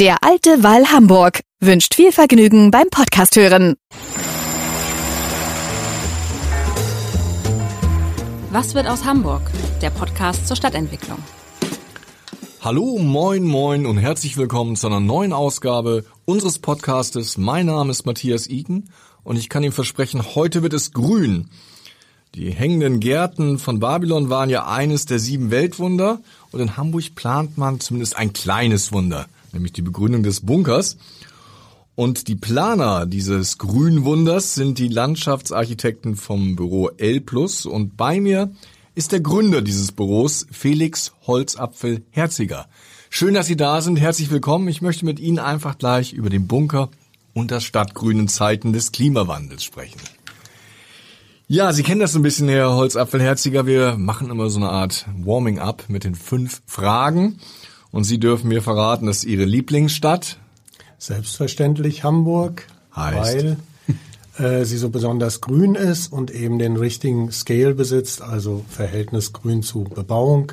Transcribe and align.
Der 0.00 0.24
alte 0.24 0.64
Wall 0.64 0.86
Hamburg 0.86 1.42
wünscht 1.60 1.94
viel 1.94 2.10
Vergnügen 2.10 2.72
beim 2.72 2.88
Podcast 2.90 3.36
hören. 3.36 3.76
Was 8.50 8.74
wird 8.74 8.88
aus 8.88 9.04
Hamburg? 9.04 9.42
Der 9.80 9.90
Podcast 9.90 10.48
zur 10.48 10.56
Stadtentwicklung. 10.56 11.18
Hallo, 12.60 12.98
moin, 12.98 13.44
moin 13.44 13.86
und 13.86 13.98
herzlich 13.98 14.36
willkommen 14.36 14.74
zu 14.74 14.88
einer 14.88 14.98
neuen 14.98 15.32
Ausgabe 15.32 16.04
unseres 16.24 16.58
Podcastes. 16.58 17.38
Mein 17.38 17.66
Name 17.66 17.92
ist 17.92 18.04
Matthias 18.04 18.48
Iken 18.48 18.90
und 19.22 19.36
ich 19.36 19.48
kann 19.48 19.62
Ihnen 19.62 19.70
versprechen, 19.70 20.34
heute 20.34 20.64
wird 20.64 20.72
es 20.72 20.90
grün. 20.90 21.50
Die 22.34 22.50
hängenden 22.50 22.98
Gärten 22.98 23.60
von 23.60 23.78
Babylon 23.78 24.28
waren 24.28 24.50
ja 24.50 24.66
eines 24.66 25.06
der 25.06 25.20
sieben 25.20 25.52
Weltwunder 25.52 26.18
und 26.50 26.58
in 26.58 26.76
Hamburg 26.76 27.14
plant 27.14 27.58
man 27.58 27.78
zumindest 27.78 28.16
ein 28.16 28.32
kleines 28.32 28.90
Wunder 28.90 29.26
nämlich 29.54 29.72
die 29.72 29.82
Begründung 29.82 30.22
des 30.22 30.40
Bunkers. 30.40 30.96
Und 31.94 32.28
die 32.28 32.34
Planer 32.34 33.06
dieses 33.06 33.58
Grünwunders 33.58 34.54
sind 34.54 34.78
die 34.78 34.88
Landschaftsarchitekten 34.88 36.16
vom 36.16 36.56
Büro 36.56 36.88
L+. 36.88 37.22
Und 37.66 37.96
bei 37.96 38.20
mir 38.20 38.52
ist 38.94 39.12
der 39.12 39.20
Gründer 39.20 39.62
dieses 39.62 39.92
Büros, 39.92 40.46
Felix 40.50 41.12
Holzapfel 41.26 42.02
Herziger. 42.10 42.66
Schön, 43.10 43.34
dass 43.34 43.46
Sie 43.46 43.56
da 43.56 43.80
sind. 43.80 44.00
Herzlich 44.00 44.30
willkommen. 44.30 44.66
Ich 44.68 44.82
möchte 44.82 45.04
mit 45.04 45.20
Ihnen 45.20 45.38
einfach 45.38 45.78
gleich 45.78 46.12
über 46.12 46.30
den 46.30 46.48
Bunker 46.48 46.90
und 47.32 47.50
das 47.50 47.62
stadtgrünen 47.64 48.28
Zeiten 48.28 48.72
des 48.72 48.90
Klimawandels 48.90 49.62
sprechen. 49.62 50.00
Ja, 51.46 51.72
Sie 51.72 51.82
kennen 51.82 52.00
das 52.00 52.12
so 52.12 52.18
ein 52.18 52.22
bisschen, 52.22 52.48
Herr 52.48 52.72
Holzapfelherziger. 52.74 53.66
Wir 53.66 53.96
machen 53.96 54.30
immer 54.30 54.48
so 54.48 54.58
eine 54.58 54.70
Art 54.70 55.06
Warming-up 55.24 55.84
mit 55.88 56.04
den 56.04 56.14
fünf 56.14 56.62
Fragen. 56.66 57.38
Und 57.94 58.02
Sie 58.02 58.18
dürfen 58.18 58.48
mir 58.48 58.60
verraten, 58.60 59.06
das 59.06 59.18
ist 59.18 59.24
Ihre 59.24 59.44
Lieblingsstadt? 59.44 60.38
Selbstverständlich 60.98 62.02
Hamburg, 62.02 62.66
heißt. 62.96 63.44
weil 63.44 63.56
äh, 64.60 64.64
sie 64.64 64.78
so 64.78 64.90
besonders 64.90 65.40
grün 65.40 65.76
ist 65.76 66.12
und 66.12 66.32
eben 66.32 66.58
den 66.58 66.76
richtigen 66.76 67.30
Scale 67.30 67.72
besitzt, 67.72 68.20
also 68.20 68.64
Verhältnis 68.68 69.32
Grün 69.32 69.62
zu 69.62 69.84
Bebauung. 69.84 70.50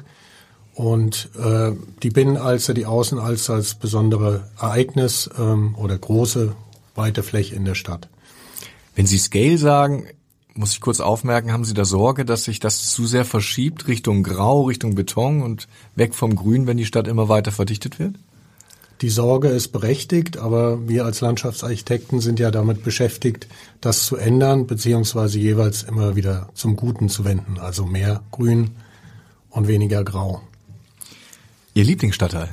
Und 0.76 1.32
äh, 1.36 1.72
die 2.04 2.12
Binnenalster, 2.12 2.76
die 2.76 2.86
Außenalster 2.86 3.56
als 3.56 3.74
besondere 3.74 4.48
Ereignis 4.60 5.28
ähm, 5.40 5.74
oder 5.80 5.98
große, 5.98 6.56
weite 6.94 7.24
Fläche 7.24 7.56
in 7.56 7.66
der 7.66 7.76
Stadt. 7.76 8.08
Wenn 8.94 9.08
Sie 9.08 9.18
Scale 9.18 9.58
sagen, 9.58 10.06
muss 10.54 10.74
ich 10.74 10.82
kurz 10.82 11.00
aufmerken, 11.00 11.52
haben 11.52 11.66
Sie 11.66 11.74
da 11.74 11.86
Sorge, 11.86 12.26
dass 12.26 12.44
sich 12.44 12.60
das 12.60 12.92
zu 12.92 13.06
sehr 13.06 13.26
verschiebt 13.26 13.88
Richtung 13.88 14.24
Grau, 14.24 14.64
Richtung 14.64 14.96
Beton 14.96 15.42
und 15.42 15.68
weg 15.96 16.14
vom 16.14 16.36
Grün, 16.36 16.68
wenn 16.68 16.78
die 16.78 16.86
Stadt 16.86 17.08
immer 17.08 17.30
weiter 17.30 17.52
verdichtet 17.52 18.00
wird? 18.00 18.16
Die 19.02 19.10
Sorge 19.10 19.48
ist 19.48 19.70
berechtigt, 19.70 20.38
aber 20.38 20.88
wir 20.88 21.06
als 21.06 21.22
Landschaftsarchitekten 21.22 22.20
sind 22.20 22.40
ja 22.40 22.52
damit 22.52 22.84
beschäftigt, 22.84 23.48
das 23.80 24.06
zu 24.06 24.16
ändern, 24.16 24.68
beziehungsweise 24.68 25.40
jeweils 25.40 25.82
immer 25.82 26.16
wieder 26.16 26.50
zum 26.54 26.76
Guten 26.76 27.10
zu 27.10 27.26
wenden. 27.26 27.58
Also 27.60 27.86
mehr 27.86 28.22
Grün 28.32 28.72
und 29.50 29.68
weniger 29.68 30.04
Grau. 30.04 30.42
Ihr 31.74 31.84
Lieblingsstadtteil? 31.84 32.50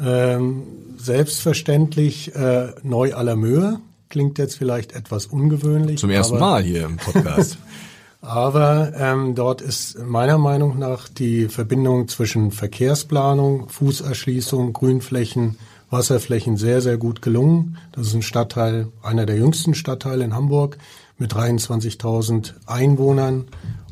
Ähm, 0.00 0.62
selbstverständlich 0.96 2.34
äh, 2.34 2.72
Neu 2.82 3.14
aller 3.14 3.36
Möhe 3.36 3.80
klingt 4.08 4.38
jetzt 4.38 4.56
vielleicht 4.56 4.92
etwas 4.92 5.26
ungewöhnlich. 5.26 5.98
Zum 5.98 6.10
ersten 6.10 6.38
Mal 6.38 6.62
hier 6.62 6.84
im 6.84 6.96
Podcast. 6.96 7.58
aber 8.20 8.92
ähm, 8.96 9.34
dort 9.34 9.60
ist 9.60 9.98
meiner 9.98 10.38
Meinung 10.38 10.78
nach 10.78 11.08
die 11.08 11.48
Verbindung 11.48 12.08
zwischen 12.08 12.50
Verkehrsplanung, 12.50 13.68
Fußerschließung, 13.68 14.72
Grünflächen, 14.72 15.56
Wasserflächen 15.90 16.56
sehr, 16.56 16.80
sehr 16.80 16.98
gut 16.98 17.22
gelungen. 17.22 17.78
Das 17.92 18.08
ist 18.08 18.14
ein 18.14 18.22
Stadtteil, 18.22 18.88
einer 19.02 19.26
der 19.26 19.36
jüngsten 19.36 19.74
Stadtteile 19.74 20.24
in 20.24 20.34
Hamburg 20.34 20.78
mit 21.16 21.32
23.000 21.32 22.54
Einwohnern 22.66 23.46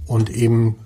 und 0.07 0.31
eben 0.31 0.77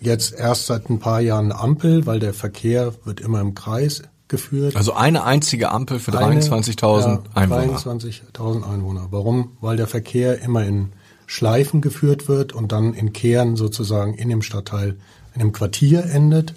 jetzt 0.00 0.34
erst 0.34 0.66
seit 0.66 0.90
ein 0.90 0.98
paar 0.98 1.20
Jahren 1.20 1.52
eine 1.52 1.60
Ampel, 1.60 2.06
weil 2.06 2.20
der 2.20 2.34
Verkehr 2.34 2.92
wird 3.04 3.20
immer 3.20 3.40
im 3.40 3.54
Kreis 3.54 4.02
geführt. 4.28 4.76
Also 4.76 4.92
eine 4.92 5.24
einzige 5.24 5.70
Ampel 5.70 5.98
für 5.98 6.10
23.000 6.10 7.06
ja, 7.06 7.22
Einwohner. 7.34 7.78
23.000 7.78 8.68
Einwohner. 8.68 9.08
Warum? 9.10 9.52
Weil 9.60 9.76
der 9.76 9.86
Verkehr 9.86 10.40
immer 10.42 10.64
in 10.64 10.92
Schleifen 11.26 11.80
geführt 11.80 12.28
wird 12.28 12.52
und 12.52 12.72
dann 12.72 12.94
in 12.94 13.12
Kehren 13.12 13.56
sozusagen 13.56 14.14
in 14.14 14.28
dem 14.28 14.42
Stadtteil, 14.42 14.96
in 15.34 15.40
dem 15.40 15.52
Quartier 15.52 16.04
endet 16.04 16.54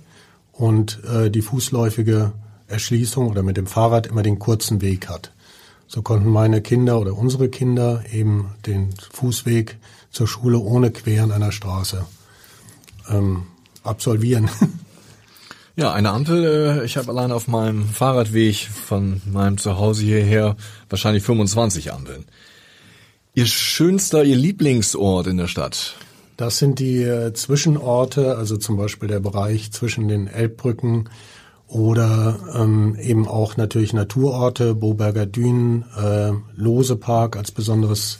und 0.53 1.03
äh, 1.03 1.29
die 1.31 1.41
fußläufige 1.41 2.31
Erschließung 2.67 3.27
oder 3.27 3.43
mit 3.43 3.57
dem 3.57 3.67
Fahrrad 3.67 4.07
immer 4.07 4.23
den 4.23 4.39
kurzen 4.39 4.81
Weg 4.81 5.09
hat. 5.09 5.31
So 5.87 6.03
konnten 6.03 6.29
meine 6.29 6.61
Kinder 6.61 6.99
oder 6.99 7.17
unsere 7.17 7.49
Kinder 7.49 8.03
eben 8.11 8.51
den 8.67 8.89
Fußweg 9.11 9.77
zur 10.11 10.27
Schule 10.27 10.59
ohne 10.59 10.91
Queren 10.91 11.31
einer 11.31 11.51
Straße 11.51 12.05
ähm, 13.09 13.47
absolvieren. 13.83 14.49
Ja, 15.79 15.93
eine 15.93 16.09
Ampel. 16.09 16.81
Äh, 16.81 16.85
ich 16.85 16.97
habe 16.97 17.07
allein 17.07 17.31
auf 17.31 17.47
meinem 17.47 17.87
Fahrradweg 17.87 18.67
von 18.67 19.21
meinem 19.25 19.57
Zuhause 19.57 20.03
hierher 20.03 20.57
wahrscheinlich 20.89 21.23
25 21.23 21.93
Ampeln. 21.93 22.25
Ihr 23.33 23.45
schönster, 23.45 24.25
Ihr 24.25 24.35
Lieblingsort 24.35 25.27
in 25.27 25.37
der 25.37 25.47
Stadt? 25.47 25.95
Das 26.35 26.57
sind 26.57 26.79
die 26.79 27.03
äh, 27.03 27.31
Zwischenorte, 27.31 28.35
also 28.35 28.57
zum 28.57 28.75
Beispiel 28.75 29.07
der 29.07 29.21
Bereich 29.21 29.71
zwischen 29.71 30.09
den 30.09 30.27
Elbbrücken 30.27 31.07
oder 31.69 32.37
ähm, 32.55 32.97
eben 32.99 33.25
auch 33.25 33.55
natürlich 33.55 33.93
Naturorte, 33.93 34.75
Boberger 34.75 35.27
Dünen, 35.27 35.85
äh, 35.95 36.31
Losepark 36.57 37.37
als 37.37 37.51
besonderes 37.51 38.19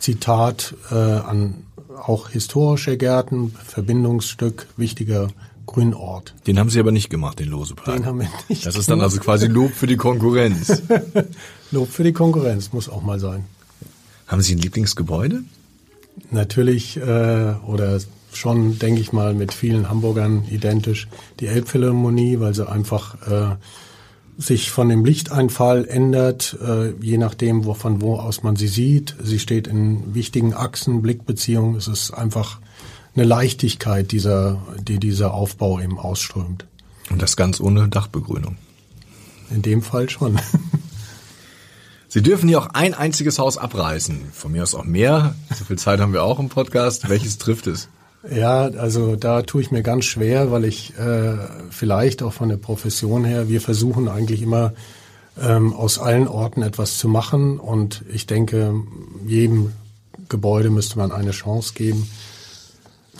Zitat 0.00 0.74
äh, 0.90 0.94
an 0.96 1.64
auch 1.96 2.28
historische 2.28 2.98
Gärten, 2.98 3.54
Verbindungsstück, 3.64 4.66
wichtiger 4.76 5.28
Grünort. 5.70 6.34
Den 6.48 6.58
haben 6.58 6.68
Sie 6.68 6.80
aber 6.80 6.90
nicht 6.90 7.10
gemacht, 7.10 7.38
den 7.38 7.48
Losepark. 7.48 7.96
Den 7.96 8.04
haben 8.04 8.18
wir 8.18 8.28
nicht. 8.48 8.66
Das 8.66 8.74
ist 8.74 8.90
dann 8.90 9.00
also 9.00 9.20
quasi 9.20 9.46
Lob 9.46 9.72
für 9.72 9.86
die 9.86 9.96
Konkurrenz. 9.96 10.82
Lob 11.70 11.88
für 11.88 12.02
die 12.02 12.12
Konkurrenz 12.12 12.72
muss 12.72 12.88
auch 12.88 13.02
mal 13.02 13.20
sein. 13.20 13.44
Haben 14.26 14.42
Sie 14.42 14.56
ein 14.56 14.58
Lieblingsgebäude? 14.58 15.44
Natürlich 16.32 16.96
äh, 16.96 17.54
oder 17.66 18.00
schon, 18.32 18.80
denke 18.80 19.00
ich 19.00 19.12
mal, 19.12 19.32
mit 19.32 19.54
vielen 19.54 19.88
Hamburgern 19.88 20.44
identisch 20.50 21.06
die 21.38 21.46
Elbphilharmonie, 21.46 22.40
weil 22.40 22.52
sie 22.52 22.68
einfach 22.68 23.14
äh, 23.28 23.56
sich 24.38 24.72
von 24.72 24.88
dem 24.88 25.04
Lichteinfall 25.04 25.86
ändert, 25.86 26.58
äh, 26.60 26.90
je 27.00 27.16
nachdem, 27.16 27.64
wo, 27.64 27.74
von 27.74 28.00
wo 28.00 28.16
aus 28.16 28.42
man 28.42 28.56
sie 28.56 28.68
sieht. 28.68 29.14
Sie 29.22 29.38
steht 29.38 29.68
in 29.68 30.14
wichtigen 30.14 30.52
Achsen, 30.52 31.00
Blickbeziehungen. 31.00 31.76
Es 31.76 31.86
ist 31.86 32.10
einfach 32.10 32.58
eine 33.20 33.28
Leichtigkeit, 33.28 34.12
dieser, 34.12 34.62
die 34.80 34.98
dieser 34.98 35.34
Aufbau 35.34 35.78
eben 35.78 35.98
ausströmt. 35.98 36.64
Und 37.10 37.20
das 37.20 37.36
ganz 37.36 37.60
ohne 37.60 37.88
Dachbegrünung. 37.88 38.56
In 39.50 39.60
dem 39.60 39.82
Fall 39.82 40.08
schon. 40.08 40.40
Sie 42.08 42.22
dürfen 42.22 42.48
hier 42.48 42.60
auch 42.60 42.68
ein 42.68 42.94
einziges 42.94 43.38
Haus 43.38 43.58
abreißen. 43.58 44.30
Von 44.32 44.52
mir 44.52 44.62
aus 44.62 44.74
auch 44.74 44.84
mehr. 44.84 45.34
So 45.56 45.66
viel 45.66 45.78
Zeit 45.78 46.00
haben 46.00 46.14
wir 46.14 46.22
auch 46.22 46.38
im 46.38 46.48
Podcast. 46.48 47.10
Welches 47.10 47.36
trifft 47.36 47.66
es? 47.66 47.88
Ja, 48.28 48.62
also 48.62 49.16
da 49.16 49.42
tue 49.42 49.60
ich 49.60 49.70
mir 49.70 49.82
ganz 49.82 50.06
schwer, 50.06 50.50
weil 50.50 50.64
ich 50.64 50.96
äh, 50.98 51.36
vielleicht 51.70 52.22
auch 52.22 52.32
von 52.32 52.48
der 52.48 52.56
Profession 52.56 53.24
her, 53.24 53.48
wir 53.48 53.60
versuchen 53.60 54.08
eigentlich 54.08 54.40
immer 54.42 54.72
ähm, 55.40 55.74
aus 55.74 55.98
allen 55.98 56.26
Orten 56.26 56.62
etwas 56.62 56.98
zu 56.98 57.08
machen 57.08 57.58
und 57.60 58.02
ich 58.12 58.26
denke, 58.26 58.74
jedem 59.26 59.72
Gebäude 60.28 60.70
müsste 60.70 60.98
man 60.98 61.12
eine 61.12 61.30
Chance 61.30 61.74
geben. 61.74 62.08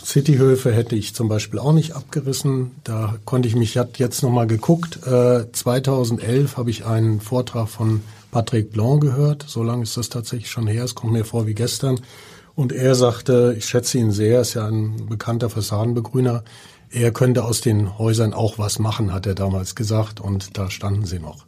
Cityhöfe 0.03 0.71
hätte 0.71 0.95
ich 0.95 1.13
zum 1.15 1.27
Beispiel 1.29 1.59
auch 1.59 1.73
nicht 1.73 1.93
abgerissen. 1.95 2.71
Da 2.83 3.17
konnte 3.25 3.47
ich 3.47 3.55
mich 3.55 3.75
jetzt 3.75 4.23
nochmal 4.23 4.47
geguckt. 4.47 5.05
Äh, 5.05 5.51
2011 5.51 6.57
habe 6.57 6.69
ich 6.69 6.85
einen 6.85 7.21
Vortrag 7.21 7.69
von 7.69 8.01
Patrick 8.31 8.71
Blanc 8.71 9.01
gehört. 9.01 9.45
So 9.47 9.63
lange 9.63 9.83
ist 9.83 9.97
das 9.97 10.09
tatsächlich 10.09 10.49
schon 10.49 10.67
her. 10.67 10.83
Es 10.83 10.95
kommt 10.95 11.13
mir 11.13 11.25
vor 11.25 11.47
wie 11.47 11.53
gestern. 11.53 11.99
Und 12.55 12.71
er 12.71 12.95
sagte, 12.95 13.55
ich 13.57 13.65
schätze 13.65 13.97
ihn 13.97 14.11
sehr, 14.11 14.41
ist 14.41 14.55
ja 14.55 14.67
ein 14.67 15.07
bekannter 15.07 15.49
Fassadenbegrüner. 15.49 16.43
Er 16.89 17.11
könnte 17.11 17.45
aus 17.45 17.61
den 17.61 17.97
Häusern 17.97 18.33
auch 18.33 18.57
was 18.57 18.79
machen, 18.79 19.13
hat 19.13 19.25
er 19.25 19.35
damals 19.35 19.75
gesagt. 19.75 20.19
Und 20.19 20.57
da 20.57 20.69
standen 20.69 21.05
sie 21.05 21.19
noch. 21.19 21.45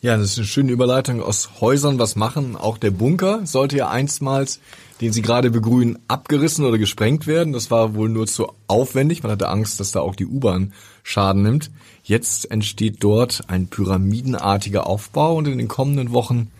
Ja, 0.00 0.16
das 0.16 0.32
ist 0.32 0.38
eine 0.38 0.46
schöne 0.48 0.72
Überleitung 0.72 1.22
aus 1.22 1.60
Häusern 1.60 2.00
was 2.00 2.16
machen. 2.16 2.56
Auch 2.56 2.76
der 2.76 2.90
Bunker 2.90 3.46
sollte 3.46 3.76
ja 3.76 3.88
einstmals, 3.88 4.58
den 5.02 5.12
Sie 5.12 5.20
gerade 5.20 5.50
begrünen, 5.50 5.98
abgerissen 6.06 6.64
oder 6.64 6.78
gesprengt 6.78 7.26
werden. 7.26 7.52
Das 7.52 7.72
war 7.72 7.94
wohl 7.94 8.08
nur 8.08 8.28
zu 8.28 8.52
aufwendig. 8.68 9.24
Man 9.24 9.32
hatte 9.32 9.48
Angst, 9.48 9.80
dass 9.80 9.90
da 9.90 10.00
auch 10.00 10.14
die 10.14 10.26
U-Bahn 10.26 10.72
Schaden 11.02 11.42
nimmt. 11.42 11.72
Jetzt 12.04 12.50
entsteht 12.52 12.98
dort 13.00 13.42
ein 13.48 13.66
pyramidenartiger 13.66 14.86
Aufbau 14.86 15.36
und 15.36 15.48
in 15.48 15.58
den 15.58 15.66
kommenden 15.66 16.12
Wochen 16.12 16.52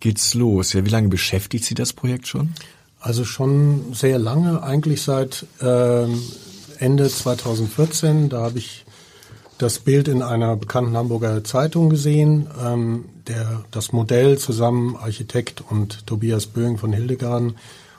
geht's 0.00 0.34
los. 0.34 0.72
Ja, 0.72 0.84
wie 0.84 0.90
lange 0.90 1.08
beschäftigt 1.08 1.64
Sie 1.64 1.74
das 1.74 1.92
Projekt 1.92 2.26
schon? 2.26 2.54
Also 2.98 3.24
schon 3.24 3.94
sehr 3.94 4.18
lange, 4.18 4.64
eigentlich 4.64 5.02
seit 5.02 5.46
äh, 5.60 6.06
Ende 6.78 7.08
2014. 7.08 8.30
Da 8.30 8.42
habe 8.42 8.58
ich 8.58 8.84
das 9.58 9.78
Bild 9.78 10.08
in 10.08 10.22
einer 10.22 10.56
bekannten 10.56 10.96
Hamburger 10.96 11.44
Zeitung 11.44 11.90
gesehen. 11.90 12.46
Ähm, 12.62 13.06
der, 13.26 13.64
das 13.70 13.92
Modell 13.92 14.38
zusammen 14.38 14.96
Architekt 14.96 15.62
und 15.68 16.06
Tobias 16.06 16.46
Böing 16.46 16.78
von 16.78 16.92
Hildegard. 16.92 17.54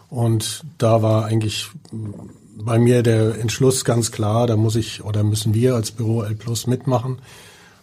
Und 0.10 0.64
da 0.78 1.02
war 1.02 1.26
eigentlich 1.26 1.68
bei 2.56 2.80
mir 2.80 3.04
der 3.04 3.40
Entschluss 3.40 3.86
ganz 3.86 4.12
klar, 4.12 4.48
da 4.48 4.56
muss 4.56 4.76
ich 4.76 5.04
oder 5.04 5.24
müssen 5.24 5.54
wir 5.54 5.76
als 5.76 5.92
Büro 5.92 6.24
L 6.24 6.36
Plus 6.36 6.66
mitmachen. 6.68 7.20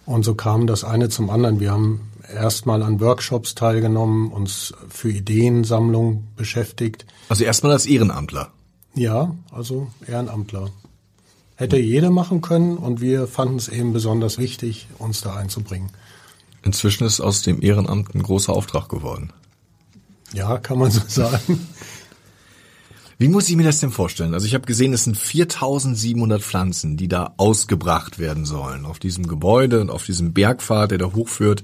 Und 0.06 0.24
so 0.24 0.34
kam 0.34 0.66
das 0.66 0.84
eine 0.84 1.08
zum 1.08 1.30
anderen. 1.30 1.60
Wir 1.60 1.72
haben 1.72 2.00
erstmal 2.32 2.82
an 2.82 3.00
Workshops 3.00 3.54
teilgenommen, 3.54 4.32
uns 4.32 4.74
für 4.88 5.10
Ideensammlung 5.10 6.24
beschäftigt. 6.36 7.06
Also 7.28 7.44
erstmal 7.44 7.72
als 7.72 7.86
Ehrenamtler. 7.86 8.50
Ja, 8.94 9.34
also 9.50 9.88
Ehrenamtler. 10.06 10.70
Hätte 11.56 11.78
jeder 11.78 12.10
machen 12.10 12.40
können 12.40 12.76
und 12.76 13.00
wir 13.00 13.26
fanden 13.26 13.56
es 13.56 13.68
eben 13.68 13.92
besonders 13.92 14.38
wichtig, 14.38 14.88
uns 14.98 15.20
da 15.20 15.36
einzubringen. 15.36 15.90
Inzwischen 16.64 17.06
ist 17.06 17.20
aus 17.20 17.42
dem 17.42 17.62
Ehrenamt 17.62 18.14
ein 18.14 18.22
großer 18.22 18.52
Auftrag 18.52 18.88
geworden. 18.88 19.32
Ja, 20.32 20.58
kann 20.58 20.78
man 20.78 20.90
so 20.90 21.00
sagen. 21.08 21.68
Wie 23.18 23.28
muss 23.28 23.48
ich 23.48 23.54
mir 23.54 23.62
das 23.62 23.78
denn 23.78 23.92
vorstellen? 23.92 24.34
Also 24.34 24.46
ich 24.46 24.54
habe 24.54 24.66
gesehen, 24.66 24.92
es 24.92 25.04
sind 25.04 25.16
4700 25.16 26.42
Pflanzen, 26.42 26.96
die 26.96 27.06
da 27.06 27.34
ausgebracht 27.36 28.18
werden 28.18 28.44
sollen 28.44 28.84
auf 28.84 28.98
diesem 28.98 29.28
Gebäude 29.28 29.80
und 29.80 29.90
auf 29.90 30.04
diesem 30.04 30.32
Bergpfad, 30.32 30.90
der 30.90 30.98
da 30.98 31.12
hochführt. 31.12 31.62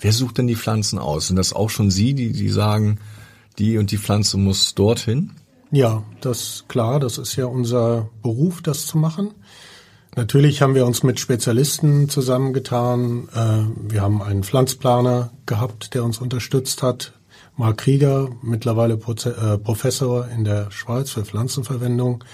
Wer 0.00 0.12
sucht 0.12 0.38
denn 0.38 0.48
die 0.48 0.56
Pflanzen 0.56 0.98
aus? 0.98 1.28
Sind 1.28 1.36
das 1.36 1.52
auch 1.52 1.70
schon 1.70 1.90
Sie, 1.90 2.14
die, 2.14 2.32
die 2.32 2.48
sagen, 2.48 2.98
die 3.58 3.78
und 3.78 3.92
die 3.92 3.98
Pflanze 3.98 4.38
muss 4.38 4.74
dorthin? 4.74 5.30
Ja, 5.70 6.02
das 6.22 6.64
klar, 6.68 6.98
das 6.98 7.18
ist 7.18 7.36
ja 7.36 7.44
unser 7.44 8.08
Beruf, 8.22 8.62
das 8.62 8.86
zu 8.86 8.96
machen. 8.96 9.34
Natürlich 10.16 10.62
haben 10.62 10.74
wir 10.74 10.86
uns 10.86 11.02
mit 11.02 11.20
Spezialisten 11.20 12.08
zusammengetan. 12.08 13.28
Äh, 13.34 13.92
wir 13.92 14.00
haben 14.00 14.22
einen 14.22 14.42
Pflanzplaner 14.42 15.30
gehabt, 15.44 15.92
der 15.92 16.04
uns 16.04 16.18
unterstützt 16.18 16.82
hat. 16.82 17.12
Mark 17.56 17.78
Krieger, 17.78 18.30
mittlerweile 18.40 18.94
äh, 18.94 19.58
Professor 19.58 20.26
in 20.28 20.44
der 20.44 20.70
Schweiz 20.70 21.10
für 21.10 21.24
Pflanzenverwendung, 21.24 22.24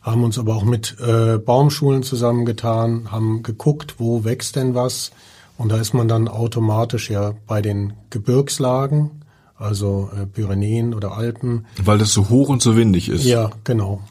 haben 0.00 0.24
uns 0.24 0.38
aber 0.38 0.56
auch 0.56 0.64
mit 0.64 0.96
äh, 1.00 1.38
Baumschulen 1.38 2.02
zusammengetan, 2.02 3.12
haben 3.12 3.44
geguckt, 3.44 3.94
wo 3.98 4.24
wächst 4.24 4.56
denn 4.56 4.74
was. 4.74 5.12
Und 5.56 5.70
da 5.70 5.76
ist 5.76 5.94
man 5.94 6.08
dann 6.08 6.26
automatisch 6.26 7.10
ja 7.10 7.34
bei 7.46 7.62
den 7.62 7.92
Gebirgslagen, 8.10 9.21
also 9.62 10.10
äh, 10.16 10.26
Pyrenäen 10.26 10.94
oder 10.94 11.16
Alpen. 11.16 11.66
Weil 11.82 11.98
das 11.98 12.12
so 12.12 12.28
hoch 12.28 12.48
und 12.48 12.62
so 12.62 12.76
windig 12.76 13.08
ist. 13.08 13.24
Ja, 13.24 13.50
genau. 13.64 14.02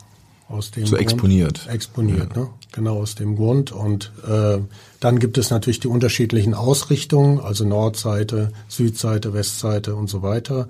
Aus 0.48 0.72
dem 0.72 0.86
so 0.86 0.96
Grund, 0.96 1.02
exponiert. 1.02 1.68
Exponiert, 1.70 2.36
ja. 2.36 2.44
ne? 2.44 2.50
Genau 2.74 3.00
aus 3.00 3.16
dem 3.16 3.36
Grund. 3.36 3.72
Und 3.72 4.12
äh, 4.28 4.60
dann 5.00 5.20
gibt 5.20 5.38
es 5.38 5.50
natürlich 5.50 5.80
die 5.80 5.88
unterschiedlichen 5.88 6.54
Ausrichtungen, 6.54 7.40
also 7.40 7.66
Nordseite, 7.66 8.52
Südseite, 8.68 9.34
Westseite 9.34 9.96
und 9.96 10.10
so 10.10 10.22
weiter. 10.22 10.68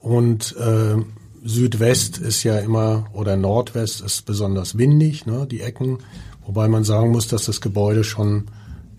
Und 0.00 0.56
äh, 0.56 0.96
Südwest 1.44 2.18
ist 2.18 2.42
ja 2.42 2.58
immer 2.58 3.06
oder 3.12 3.36
Nordwest 3.36 4.02
ist 4.02 4.26
besonders 4.26 4.76
windig, 4.76 5.26
ne, 5.26 5.46
die 5.50 5.60
Ecken, 5.60 5.98
wobei 6.46 6.68
man 6.68 6.84
sagen 6.84 7.10
muss, 7.10 7.28
dass 7.28 7.46
das 7.46 7.60
Gebäude 7.60 8.04
schon 8.04 8.48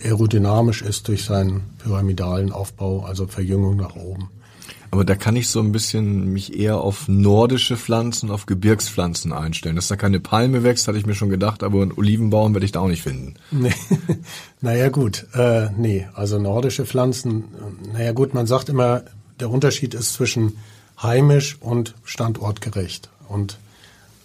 aerodynamisch 0.04 0.82
ist 0.82 1.08
durch 1.08 1.24
seinen 1.24 1.64
pyramidalen 1.78 2.52
Aufbau, 2.52 3.04
also 3.04 3.28
Verjüngung 3.28 3.76
nach 3.76 3.96
oben. 3.96 4.30
Aber 4.92 5.06
da 5.06 5.16
kann 5.16 5.38
ich 5.38 5.48
so 5.48 5.62
ein 5.62 5.72
bisschen 5.72 6.34
mich 6.34 6.60
eher 6.60 6.82
auf 6.82 7.08
nordische 7.08 7.78
Pflanzen, 7.78 8.30
auf 8.30 8.46
Gebirgspflanzen 8.46 9.32
einstellen. 9.32 9.78
Dass 9.78 9.88
da 9.88 9.96
keine 9.96 10.20
Palme 10.20 10.64
wächst, 10.64 10.88
hatte 10.88 10.98
ich 10.98 11.06
mir 11.06 11.16
schon 11.16 11.30
gedacht, 11.30 11.64
aber 11.64 11.82
einen 11.82 11.94
Olivenbaum 11.94 12.54
werde 12.54 12.66
ich 12.66 12.74
da 12.74 12.82
auch 12.82 12.90
nicht 12.90 13.02
finden. 13.02 13.36
Nee. 13.52 13.74
naja 14.62 14.90
gut, 14.90 15.28
äh, 15.34 15.70
nee, 15.78 16.10
also 16.14 16.40
nordische 16.40 16.86
Pflanzen, 16.86 17.46
naja 17.94 18.12
gut, 18.12 18.34
man 18.34 18.48
sagt 18.48 18.68
immer, 18.68 19.04
der 19.40 19.50
Unterschied 19.50 19.94
ist 19.94 20.12
zwischen 20.12 20.58
heimisch 21.02 21.58
und 21.62 21.96
standortgerecht. 22.04 23.10
Und 23.30 23.60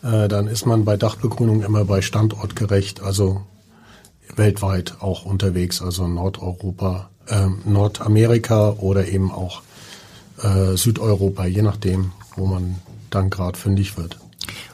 äh, 0.02 0.26
dann 0.26 0.48
ist 0.48 0.66
man 0.66 0.84
bei 0.84 0.96
Dachbegrünung 0.96 1.62
immer 1.62 1.84
bei 1.84 2.02
standortgerecht, 2.02 3.02
also 3.02 3.42
weltweit 4.34 4.96
auch 4.98 5.24
unterwegs, 5.24 5.80
also 5.80 6.08
Nordeuropa, 6.08 7.08
äh, 7.28 7.46
Nordamerika 7.64 8.70
oder 8.70 9.06
eben 9.06 9.30
auch 9.30 9.62
äh, 10.42 10.76
Südeuropa, 10.76 11.46
je 11.46 11.62
nachdem, 11.62 12.12
wo 12.36 12.46
man 12.46 12.76
dann 13.10 13.30
gerade 13.30 13.58
fündig 13.58 13.96
wird. 13.96 14.18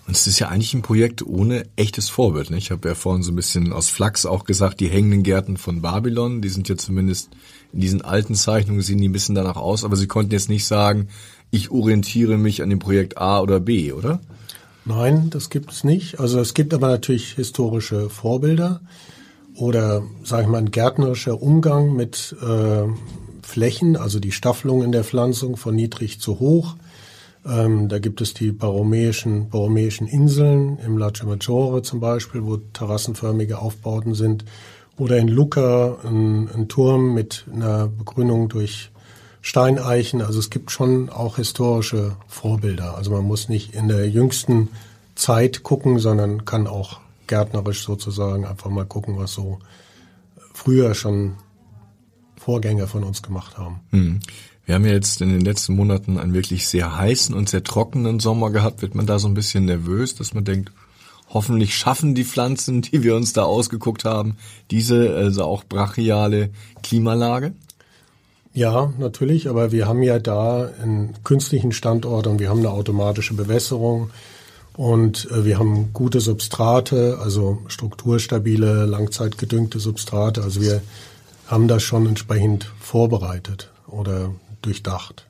Und 0.07 0.17
es 0.17 0.27
ist 0.27 0.39
ja 0.39 0.49
eigentlich 0.49 0.75
ein 0.75 0.83
Projekt 0.83 1.25
ohne 1.25 1.65
echtes 1.77 2.09
Vorbild. 2.09 2.51
Ne? 2.51 2.59
Ich 2.59 2.71
habe 2.71 2.89
ja 2.89 2.95
vorhin 2.95 3.23
so 3.23 3.33
ein 3.33 3.37
bisschen 3.37 3.73
aus 3.73 3.89
Flachs 3.89 4.27
auch 4.27 4.45
gesagt, 4.45 4.81
die 4.81 4.89
hängenden 4.89 5.23
Gärten 5.23 5.57
von 5.57 5.81
Babylon, 5.81 6.43
die 6.43 6.49
sind 6.49 6.69
ja 6.69 6.77
zumindest 6.77 7.31
in 7.73 7.81
diesen 7.81 8.03
alten 8.03 8.35
Zeichnungen 8.35 8.83
sehen 8.83 8.99
die 8.99 9.09
ein 9.09 9.13
bisschen 9.13 9.35
danach 9.35 9.57
aus, 9.57 9.85
aber 9.85 9.97
Sie 9.97 10.07
konnten 10.07 10.33
jetzt 10.33 10.51
nicht 10.51 10.67
sagen, 10.67 11.09
ich 11.51 11.71
orientiere 11.71 12.37
mich 12.37 12.63
an 12.63 12.71
dem 12.71 12.79
Projekt 12.79 13.17
A 13.19 13.41
oder 13.41 13.61
B, 13.61 13.93
oder? 13.93 14.21
Nein, 14.85 15.31
das 15.31 15.49
gibt 15.49 15.71
es 15.73 15.85
nicht. 15.85 16.19
Also 16.19 16.41
es 16.41 16.55
gibt 16.55 16.75
aber 16.75 16.89
natürlich 16.89 17.33
historische 17.33 18.11
Vorbilder 18.11 18.81
oder, 19.55 20.03
sage 20.25 20.43
ich 20.43 20.49
mal, 20.49 20.59
ein 20.59 20.71
gärtnerischer 20.71 21.41
Umgang 21.41 21.95
mit 21.95 22.35
äh, 22.43 22.85
Flächen, 23.43 23.97
also 23.97 24.21
die 24.21 24.33
Staffelung 24.33 24.83
in 24.83 24.93
der 24.93 25.05
Pflanzung 25.05 25.57
von 25.57 25.75
niedrig 25.75 26.21
zu 26.21 26.39
hoch. 26.39 26.77
Ähm, 27.47 27.89
da 27.89 27.99
gibt 27.99 28.21
es 28.21 28.35
die 28.35 28.53
baromäischen, 28.53 29.49
baromäischen 29.49 30.07
Inseln 30.07 30.79
im 30.79 30.97
Lace 30.97 31.25
Maggiore 31.25 31.83
zum 31.83 32.01
Beispiel, 32.01 32.45
wo 32.45 32.57
terrassenförmige 32.57 33.59
Aufbauten 33.59 34.15
sind. 34.15 34.45
Oder 34.97 35.19
in 35.19 35.29
Lucca 35.29 35.99
ein, 36.05 36.49
ein 36.55 36.69
Turm 36.69 37.15
mit 37.15 37.45
einer 37.53 37.89
Begrünung 37.89 38.49
durch 38.49 38.91
Steineichen. 39.41 40.23
Also 40.23 40.39
es 40.39 40.51
gibt 40.51 40.71
schon 40.71 41.11
auch 41.11 41.37
historische 41.37 42.17
Vorbilder. 42.29 42.97
Also 42.97 43.11
man 43.11 43.25
muss 43.25 43.49
nicht 43.49 43.75
in 43.75 43.89
der 43.89 44.09
jüngsten 44.09 44.69
Zeit 45.17 45.63
gucken, 45.63 45.99
sondern 45.99 46.45
kann 46.45 46.67
auch 46.67 47.01
gärtnerisch 47.27 47.85
sozusagen 47.85 48.45
einfach 48.45 48.71
mal 48.71 48.85
gucken, 48.85 49.19
was 49.19 49.33
so 49.33 49.59
früher 50.55 50.95
schon 50.95 51.35
Vorgänger 52.45 52.89
von 52.89 53.05
uns 53.05 53.23
gemacht 53.23 53.57
haben. 53.57 53.81
Hm. 53.91 54.21
Wir 54.65 54.75
haben 54.75 54.85
ja 54.85 54.93
jetzt 54.93 55.21
in 55.21 55.31
den 55.31 55.41
letzten 55.41 55.75
Monaten 55.75 56.19
einen 56.19 56.35
wirklich 56.35 56.67
sehr 56.67 56.97
heißen 56.97 57.35
und 57.35 57.49
sehr 57.49 57.65
trockenen 57.65 58.21
Sommer 58.21 58.51
gehabt. 58.51 58.83
Wird 58.83 58.95
man 58.95 59.07
da 59.07 59.19
so 59.19 59.29
ein 59.29 59.35
bisschen 59.35 59.65
nervös, 59.65 60.15
dass 60.15 60.35
man 60.35 60.45
denkt, 60.45 60.73
hoffentlich 61.31 61.77
schaffen 61.77 62.15
die 62.15 62.25
Pflanzen, 62.25 62.83
die 62.83 63.03
wir 63.03 63.17
uns 63.17 63.33
da 63.33 63.45
ausgeguckt 63.45 64.05
haben, 64.05 64.37
diese 64.71 65.15
also 65.15 65.45
auch 65.45 65.65
brachiale 65.65 66.51
Klimalage? 66.83 67.53
Ja, 68.55 68.93
natürlich, 68.99 69.49
aber 69.49 69.73
wir 69.73 69.87
haben 69.87 70.03
ja 70.03 70.19
da 70.19 70.69
einen 70.83 71.15
künstlichen 71.25 71.73
Standort 71.73 72.27
und 72.27 72.39
wir 72.39 72.51
haben 72.51 72.59
eine 72.59 72.71
automatische 72.71 73.35
Bewässerung 73.35 74.11
und 74.77 75.31
äh, 75.31 75.45
wir 75.45 75.59
haben 75.59 75.93
gute 75.93 76.21
Substrate, 76.21 77.19
also 77.23 77.63
strukturstabile, 77.69 78.85
langzeitgedüngte 78.85 79.79
Substrate. 79.79 80.43
Also 80.43 80.61
wir 80.61 80.83
haben 81.47 81.69
das 81.69 81.83
schon 81.83 82.07
entsprechend 82.07 82.71
vorbereitet 82.81 83.71
oder 83.87 84.35
durchdacht. 84.63 85.27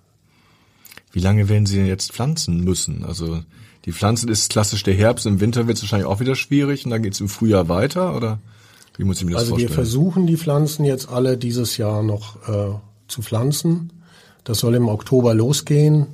Wie 1.12 1.20
lange 1.20 1.48
werden 1.48 1.66
Sie 1.66 1.76
denn 1.76 1.86
jetzt 1.86 2.12
pflanzen 2.12 2.62
müssen? 2.64 3.04
Also 3.04 3.42
die 3.84 3.92
Pflanzen 3.92 4.28
ist 4.28 4.50
klassisch 4.50 4.82
der 4.82 4.94
Herbst, 4.94 5.26
im 5.26 5.40
Winter 5.40 5.66
wird 5.66 5.76
es 5.76 5.82
wahrscheinlich 5.82 6.06
auch 6.06 6.20
wieder 6.20 6.36
schwierig 6.36 6.84
und 6.84 6.90
dann 6.90 7.02
geht 7.02 7.14
es 7.14 7.20
im 7.20 7.28
Frühjahr 7.28 7.68
weiter 7.68 8.16
oder 8.16 8.38
wie 8.96 9.04
muss 9.04 9.18
ich 9.18 9.24
mir 9.24 9.32
das 9.32 9.40
also 9.40 9.50
vorstellen? 9.52 9.68
Also 9.68 9.76
wir 9.76 9.84
versuchen 9.84 10.26
die 10.26 10.36
Pflanzen 10.36 10.84
jetzt 10.84 11.08
alle 11.08 11.36
dieses 11.36 11.76
Jahr 11.76 12.02
noch 12.02 12.36
äh, 12.48 12.74
zu 13.08 13.22
pflanzen. 13.22 13.92
Das 14.44 14.58
soll 14.58 14.74
im 14.74 14.88
Oktober 14.88 15.34
losgehen. 15.34 16.06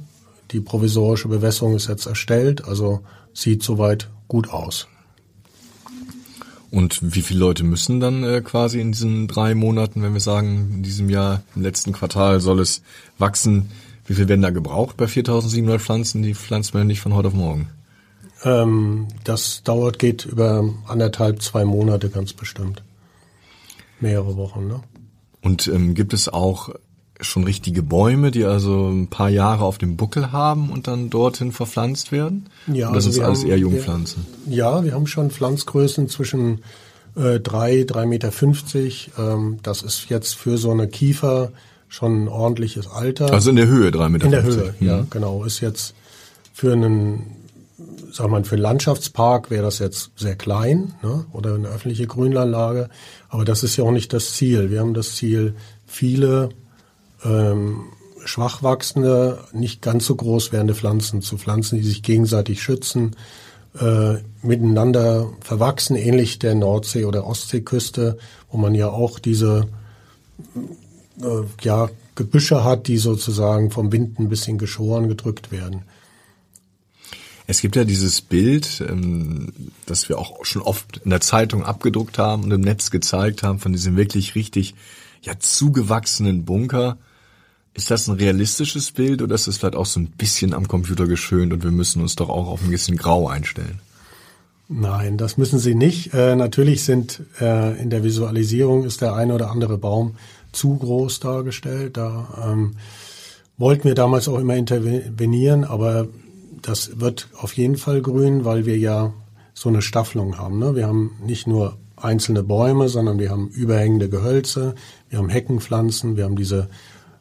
Die 0.51 0.61
provisorische 0.61 1.29
Bewässerung 1.29 1.77
ist 1.77 1.89
jetzt 1.89 2.07
erstellt, 2.07 2.65
also 2.65 3.01
sieht 3.35 3.63
soweit 3.63 4.09
gut 4.29 4.51
aus. 4.51 4.89
Und 6.71 7.15
wie 7.15 7.23
viele 7.23 7.41
Leute 7.41 7.65
müssen 7.65 7.99
dann 7.99 8.25
äh, 8.25 8.43
quasi 8.43 8.81
in 8.81 8.93
diesen 8.93 9.27
drei 9.27 9.55
Monaten, 9.55 10.03
wenn 10.03 10.13
wir 10.13 10.21
sagen, 10.21 10.71
in 10.75 10.83
diesem 10.83 11.09
Jahr, 11.09 11.43
im 11.57 11.63
letzten 11.63 11.93
Quartal 11.93 12.41
soll 12.41 12.61
es 12.61 12.83
wachsen, 13.17 13.71
wie 14.07 14.15
viel 14.15 14.29
werden 14.29 14.43
da 14.43 14.51
gebraucht 14.51 14.97
bei 14.97 15.07
4700 15.07 15.81
Pflanzen? 15.81 16.23
Die 16.23 16.35
pflanzt 16.35 16.75
man 16.75 16.83
ja 16.83 16.87
nicht 16.87 17.01
von 17.01 17.15
heute 17.15 17.29
auf 17.29 17.35
morgen. 17.35 17.69
Ähm, 18.45 19.09
das 19.25 19.63
dauert, 19.65 19.99
geht 19.99 20.25
über 20.25 20.65
anderthalb, 20.87 21.43
zwei 21.43 21.65
Monate 21.65 22.09
ganz 22.09 22.33
bestimmt. 22.33 22.83
Mehrere 24.01 24.37
Wochen, 24.37 24.67
ne? 24.67 24.81
Und 25.41 25.69
ähm, 25.69 25.95
gibt 25.95 26.13
es 26.15 26.29
auch 26.29 26.71
schon 27.21 27.45
richtige 27.45 27.83
Bäume, 27.83 28.31
die 28.31 28.45
also 28.45 28.89
ein 28.89 29.09
paar 29.09 29.29
Jahre 29.29 29.65
auf 29.65 29.79
dem 29.79 29.97
Buckel 29.97 30.31
haben 30.33 30.71
und 30.71 30.87
dann 30.87 31.11
dorthin 31.11 31.53
verpflanzt 31.53 32.13
werden? 32.13 32.47
Ja, 32.67 32.89
Und 32.89 32.95
das 32.97 33.07
also 33.07 33.21
ist 33.21 33.25
alles 33.27 33.41
haben- 33.41 33.49
eher 33.51 33.59
Jungpflanzen. 33.59 34.27
Wir, 34.47 34.57
ja, 34.57 34.85
wir 34.85 34.95
haben 34.95 35.07
schon 35.07 35.31
Pflanzgrößen 35.31 36.09
zwischen 36.09 36.61
äh, 37.17 37.41
drei, 37.41 37.85
drei 37.85 38.07
Meter. 38.07 38.31
fünfzig. 38.31 39.11
Ähm, 39.19 39.59
das 39.63 39.83
ist 39.83 40.09
jetzt 40.09 40.35
für 40.35 40.59
so 40.59 40.71
eine 40.71 40.87
Kiefer 40.89 41.51
schon 41.89 42.25
ein 42.25 42.29
ordentliches 42.29 42.87
Alter. 42.87 43.33
Also 43.33 43.51
in 43.51 43.57
der 43.57 43.67
Höhe, 43.67 43.91
drei 43.91 44.09
Meter. 44.09 44.27
In 44.27 44.31
der 44.31 44.43
50. 44.45 44.63
Höhe, 44.63 44.75
ja, 44.89 45.07
genau. 45.11 45.43
Ist 45.45 45.61
jetzt 45.61 45.95
für 46.53 46.73
einen, 46.75 47.27
sag 48.13 48.29
mal, 48.31 48.45
für 48.45 48.55
einen 48.57 48.63
Landschaftspark 48.63 49.51
wäre 49.51 49.63
das 49.65 49.79
jetzt 49.81 50.11
sehr 50.17 50.37
klein, 50.37 50.95
ne? 51.03 51.25
oder 51.33 51.55
eine 51.55 51.69
öffentliche 51.69 52.07
Grünanlage. 52.07 52.89
Aber 53.29 53.45
das 53.45 53.63
ist 53.65 53.77
ja 53.77 53.85
auch 53.85 53.91
nicht 53.91 54.13
das 54.13 54.35
Ziel. 54.35 54.71
Wir 54.71 54.81
haben 54.81 54.95
das 54.95 55.17
Ziel, 55.17 55.55
viele 55.87 56.51
ähm, 57.25 57.85
schwach 58.25 58.63
wachsende, 58.63 59.45
nicht 59.53 59.83
ganz 59.83 60.07
so 60.07 60.15
groß 60.15 60.53
werdende 60.53 60.75
Pflanzen 60.75 61.23
zu 61.23 61.39
pflanzen, 61.39 61.79
die 61.79 61.85
sich 61.85 62.03
gegenseitig 62.03 62.63
schützen, 62.63 63.17
äh, 63.79 64.17
miteinander 64.43 65.31
verwachsen, 65.41 65.97
ähnlich 65.97 66.39
der 66.39 66.55
Nordsee- 66.55 67.05
oder 67.05 67.27
Ostseeküste, 67.27 68.19
wo 68.51 68.59
man 68.59 68.75
ja 68.75 68.89
auch 68.89 69.19
diese 69.19 69.69
äh, 71.21 71.43
ja, 71.63 71.89
Gebüsche 72.15 72.65
hat, 72.65 72.87
die 72.89 72.99
sozusagen 72.99 73.71
vom 73.71 73.93
Wind 73.93 74.19
ein 74.19 74.29
bisschen 74.29 74.59
geschoren, 74.59 75.09
gedrückt 75.09 75.51
werden. 75.53 75.83
Es 77.47 77.63
gibt 77.63 77.77
ja 77.77 77.85
dieses 77.85 78.21
Bild, 78.21 78.85
ähm, 78.87 79.53
das 79.87 80.09
wir 80.09 80.19
auch 80.19 80.45
schon 80.45 80.61
oft 80.61 80.99
in 81.05 81.11
der 81.11 81.23
Zeitung 81.23 81.65
abgedruckt 81.65 82.19
haben 82.19 82.45
und 82.45 82.51
im 82.51 82.61
Netz 82.61 82.91
gezeigt 82.91 83.43
haben, 83.43 83.59
von 83.59 83.73
diesem 83.73 83.97
wirklich 83.97 84.35
richtig 84.35 84.75
ja 85.23 85.39
zugewachsenen 85.39 86.45
Bunker. 86.45 86.99
Ist 87.79 87.93
das 87.93 88.09
ein 88.09 88.17
realistisches 88.17 88.91
Bild 88.91 89.23
oder 89.23 89.37
ist 89.37 89.47
das 89.47 89.59
vielleicht 89.59 89.77
auch 89.77 89.87
so 89.87 90.01
ein 90.01 90.09
bisschen 90.09 90.53
am 90.53 90.67
Computer 90.67 91.07
geschönt 91.07 91.53
und 91.53 91.63
wir 91.63 91.71
müssen 91.71 92.03
uns 92.03 92.17
doch 92.17 92.29
auch 92.29 92.49
auf 92.49 92.61
ein 92.61 92.71
bisschen 92.71 92.97
Grau 92.97 93.29
einstellen? 93.29 93.79
Nein, 94.69 95.17
das 95.17 95.39
müssen 95.39 95.61
Sie 95.61 95.77
nicht. 95.77 96.13
Äh, 96.13 96.35
natürlich 96.35 96.83
sind 96.83 97.23
äh, 97.41 97.81
in 97.81 97.89
der 97.89 98.03
Visualisierung 98.03 98.85
ist 98.85 99.01
der 99.01 99.15
eine 99.15 99.33
oder 99.33 99.53
andere 99.53 99.79
Baum 99.79 100.17
zu 100.51 100.77
groß 100.77 101.21
dargestellt. 101.21 101.97
Da 101.97 102.51
ähm, 102.51 102.75
wollten 103.59 103.85
wir 103.85 103.95
damals 103.95 104.27
auch 104.27 104.41
immer 104.41 104.57
intervenieren, 104.57 105.63
aber 105.63 106.09
das 106.61 106.99
wird 106.99 107.29
auf 107.37 107.53
jeden 107.53 107.77
Fall 107.77 108.03
grün, 108.03 108.45
weil 108.45 108.67
wir 108.67 108.77
ja 108.77 109.13
so 109.55 109.69
eine 109.69 109.83
Staffelung 109.83 110.37
haben. 110.37 110.59
Ne? 110.59 110.75
Wir 110.75 110.89
haben 110.89 111.13
nicht 111.25 111.47
nur 111.47 111.77
einzelne 111.95 112.43
Bäume, 112.43 112.89
sondern 112.89 113.21
wir 113.21 113.31
haben 113.31 113.47
überhängende 113.49 114.09
Gehölze, 114.09 114.75
wir 115.11 115.21
haben 115.21 115.29
Heckenpflanzen, 115.29 116.17
wir 116.17 116.25
haben 116.25 116.37
diese 116.37 116.69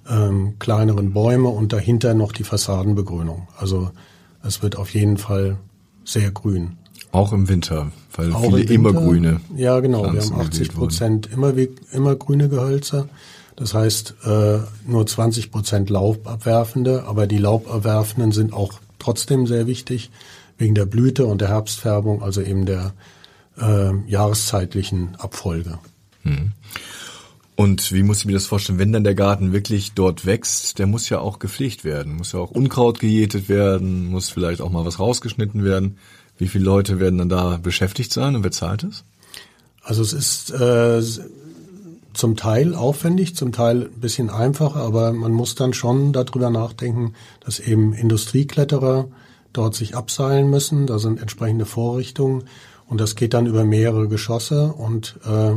ähm, 0.09 0.55
kleineren 0.59 1.13
Bäume 1.13 1.49
und 1.49 1.73
dahinter 1.73 2.13
noch 2.13 2.31
die 2.31 2.43
Fassadenbegrünung. 2.43 3.47
Also 3.57 3.91
es 4.43 4.61
wird 4.61 4.77
auf 4.77 4.93
jeden 4.93 5.17
Fall 5.17 5.57
sehr 6.03 6.31
grün. 6.31 6.77
Auch 7.11 7.33
im 7.33 7.47
Winter, 7.49 7.91
weil 8.15 8.33
Auch 8.33 8.41
viele 8.41 8.61
im 8.61 8.69
Winter. 8.69 8.73
immergrüne. 8.73 9.41
Ja, 9.55 9.79
genau. 9.79 10.03
Pflanzen 10.03 10.31
wir 10.31 10.37
haben 10.37 10.47
80 10.47 10.51
gewählt 10.51 10.77
wurden. 10.77 10.87
Prozent 10.87 11.29
immer, 11.31 11.53
immer 11.91 12.15
grüne 12.15 12.49
Gehölze. 12.49 13.09
Das 13.55 13.73
heißt, 13.73 14.15
äh, 14.23 14.59
nur 14.85 15.07
20 15.07 15.51
Prozent 15.51 15.89
Laubabwerfende, 15.89 17.05
aber 17.07 17.25
die 17.25 17.39
Laubabwerfenden 17.39 18.31
sind 18.31 18.53
auch 18.53 18.79
trotzdem 18.99 19.47
sehr 19.47 19.65
wichtig 19.67 20.11
wegen 20.57 20.75
der 20.75 20.85
Blüte 20.85 21.25
und 21.25 21.41
der 21.41 21.49
Herbstfärbung, 21.49 22.21
also 22.21 22.41
eben 22.41 22.65
der 22.65 22.93
äh, 23.59 23.91
jahreszeitlichen 24.07 25.15
Abfolge. 25.17 25.79
Und 27.57 27.91
wie 27.91 28.03
muss 28.03 28.19
ich 28.19 28.25
mir 28.27 28.33
das 28.33 28.45
vorstellen, 28.45 28.77
wenn 28.77 28.93
dann 28.93 29.03
der 29.03 29.15
Garten 29.15 29.51
wirklich 29.51 29.93
dort 29.93 30.27
wächst, 30.27 30.77
der 30.77 30.85
muss 30.85 31.09
ja 31.09 31.17
auch 31.19 31.39
gepflegt 31.39 31.83
werden, 31.83 32.15
muss 32.15 32.33
ja 32.33 32.39
auch 32.39 32.51
Unkraut 32.51 32.99
gejätet 32.99 33.49
werden, 33.49 34.05
muss 34.05 34.29
vielleicht 34.29 34.61
auch 34.61 34.69
mal 34.69 34.85
was 34.85 34.99
rausgeschnitten 34.99 35.63
werden. 35.63 35.97
Wie 36.37 36.47
viele 36.47 36.65
Leute 36.65 36.99
werden 36.99 37.17
dann 37.17 37.29
da 37.29 37.57
beschäftigt 37.57 38.13
sein 38.13 38.35
und 38.35 38.43
wer 38.43 38.51
zahlt 38.51 38.83
es? 38.83 39.05
Also 39.81 40.03
es 40.03 40.13
ist 40.13 40.51
äh, 40.51 41.01
zum 42.13 42.35
Teil 42.35 42.75
aufwendig, 42.75 43.35
zum 43.35 43.51
Teil 43.53 43.85
ein 43.85 44.01
bisschen 44.01 44.29
einfacher, 44.29 44.81
aber 44.81 45.11
man 45.11 45.31
muss 45.31 45.55
dann 45.55 45.73
schon 45.73 46.13
darüber 46.13 46.51
nachdenken, 46.51 47.15
dass 47.43 47.59
eben 47.59 47.93
Industriekletterer 47.93 49.07
dort 49.53 49.73
sich 49.73 49.95
abseilen 49.95 50.51
müssen. 50.51 50.85
Da 50.85 50.99
sind 50.99 51.19
entsprechende 51.19 51.65
Vorrichtungen 51.65 52.43
und 52.85 53.01
das 53.01 53.15
geht 53.15 53.33
dann 53.33 53.47
über 53.47 53.65
mehrere 53.65 54.07
Geschosse 54.07 54.73
und 54.73 55.17
äh, 55.25 55.53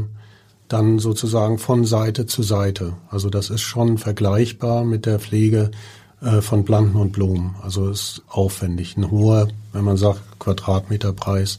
dann 0.71 1.01
sozusagen 1.01 1.59
von 1.59 1.85
Seite 1.85 2.27
zu 2.27 2.43
Seite. 2.43 2.95
Also 3.11 3.29
das 3.29 3.51
ist 3.51 3.63
schon 3.63 3.99
vergleichbar 3.99 4.85
mit 4.85 5.05
der 5.05 5.19
Pflege 5.19 5.73
äh, 6.23 6.41
von 6.41 6.65
Planten 6.65 6.97
und 6.97 7.13
Blumen. 7.13 7.57
Also 7.63 7.89
es 7.89 8.01
ist 8.01 8.23
aufwendig, 8.29 8.97
ein 8.97 9.11
hoher, 9.11 9.49
wenn 9.73 9.85
man 9.85 9.97
sagt, 9.97 10.21
Quadratmeterpreis 10.39 11.59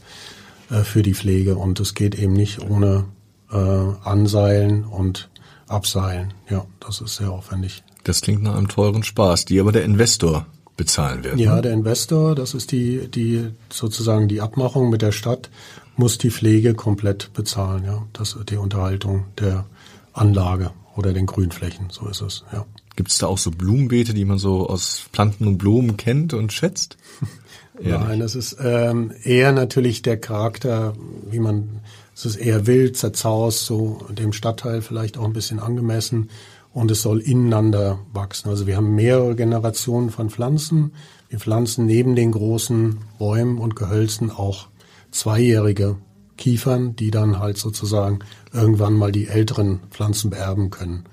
äh, 0.70 0.80
für 0.80 1.02
die 1.02 1.14
Pflege 1.14 1.56
und 1.56 1.78
es 1.78 1.94
geht 1.94 2.14
eben 2.14 2.32
nicht 2.32 2.62
ohne 2.62 3.04
äh, 3.52 3.56
Anseilen 3.56 4.84
und 4.84 5.28
Abseilen. 5.68 6.32
Ja, 6.48 6.64
das 6.80 7.02
ist 7.02 7.16
sehr 7.16 7.30
aufwendig. 7.30 7.82
Das 8.04 8.22
klingt 8.22 8.42
nach 8.42 8.56
einem 8.56 8.68
teuren 8.68 9.02
Spaß, 9.02 9.44
die 9.44 9.60
aber 9.60 9.72
der 9.72 9.84
Investor 9.84 10.46
bezahlen 10.76 11.22
wird. 11.22 11.38
Ja, 11.38 11.56
ne? 11.56 11.62
der 11.62 11.72
Investor, 11.72 12.34
das 12.34 12.54
ist 12.54 12.72
die, 12.72 13.08
die 13.08 13.50
sozusagen 13.70 14.26
die 14.26 14.40
Abmachung 14.40 14.88
mit 14.88 15.02
der 15.02 15.12
Stadt, 15.12 15.50
muss 15.96 16.18
die 16.18 16.30
Pflege 16.30 16.74
komplett 16.74 17.32
bezahlen. 17.32 17.84
Ja, 17.84 18.06
das 18.12 18.36
die 18.48 18.56
Unterhaltung 18.56 19.26
der 19.38 19.66
Anlage 20.12 20.72
oder 20.96 21.12
den 21.12 21.26
Grünflächen. 21.26 21.88
So 21.90 22.08
ist 22.08 22.20
es. 22.20 22.44
Ja. 22.52 22.64
Gibt 22.96 23.10
es 23.10 23.18
da 23.18 23.26
auch 23.26 23.38
so 23.38 23.50
Blumenbeete, 23.50 24.12
die 24.12 24.24
man 24.24 24.38
so 24.38 24.68
aus 24.68 25.06
Planten 25.12 25.46
und 25.46 25.58
Blumen 25.58 25.96
kennt 25.96 26.34
und 26.34 26.52
schätzt? 26.52 26.98
Nein, 27.80 28.20
das 28.20 28.34
ist 28.34 28.58
ähm, 28.62 29.12
eher 29.24 29.52
natürlich 29.52 30.02
der 30.02 30.18
Charakter, 30.18 30.94
wie 31.30 31.40
man, 31.40 31.80
es 32.14 32.26
ist 32.26 32.36
eher 32.36 32.66
wild, 32.66 32.96
zerzaust, 32.96 33.64
so 33.64 34.06
dem 34.10 34.32
Stadtteil 34.32 34.82
vielleicht 34.82 35.18
auch 35.18 35.24
ein 35.24 35.32
bisschen 35.32 35.58
angemessen 35.58 36.30
und 36.72 36.90
es 36.90 37.02
soll 37.02 37.20
ineinander 37.20 37.98
wachsen. 38.12 38.50
Also 38.50 38.66
wir 38.66 38.76
haben 38.76 38.94
mehrere 38.94 39.34
Generationen 39.34 40.10
von 40.10 40.30
Pflanzen. 40.30 40.92
Wir 41.28 41.40
pflanzen 41.40 41.86
neben 41.86 42.14
den 42.14 42.32
großen 42.32 42.98
Bäumen 43.18 43.58
und 43.58 43.74
Gehölzen 43.74 44.30
auch 44.30 44.68
zweijährige 45.12 45.96
Kiefern, 46.36 46.96
die 46.96 47.10
dann 47.10 47.38
halt 47.38 47.58
sozusagen 47.58 48.18
irgendwann 48.52 48.94
mal 48.94 49.12
die 49.12 49.28
älteren 49.28 49.80
Pflanzen 49.90 50.30
beerben 50.30 50.70
können. 50.70 51.04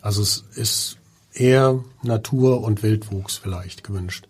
Also 0.00 0.22
es 0.22 0.44
ist 0.54 0.96
eher 1.34 1.84
Natur- 2.02 2.62
und 2.62 2.82
Wildwuchs 2.82 3.36
vielleicht 3.36 3.84
gewünscht. 3.84 4.28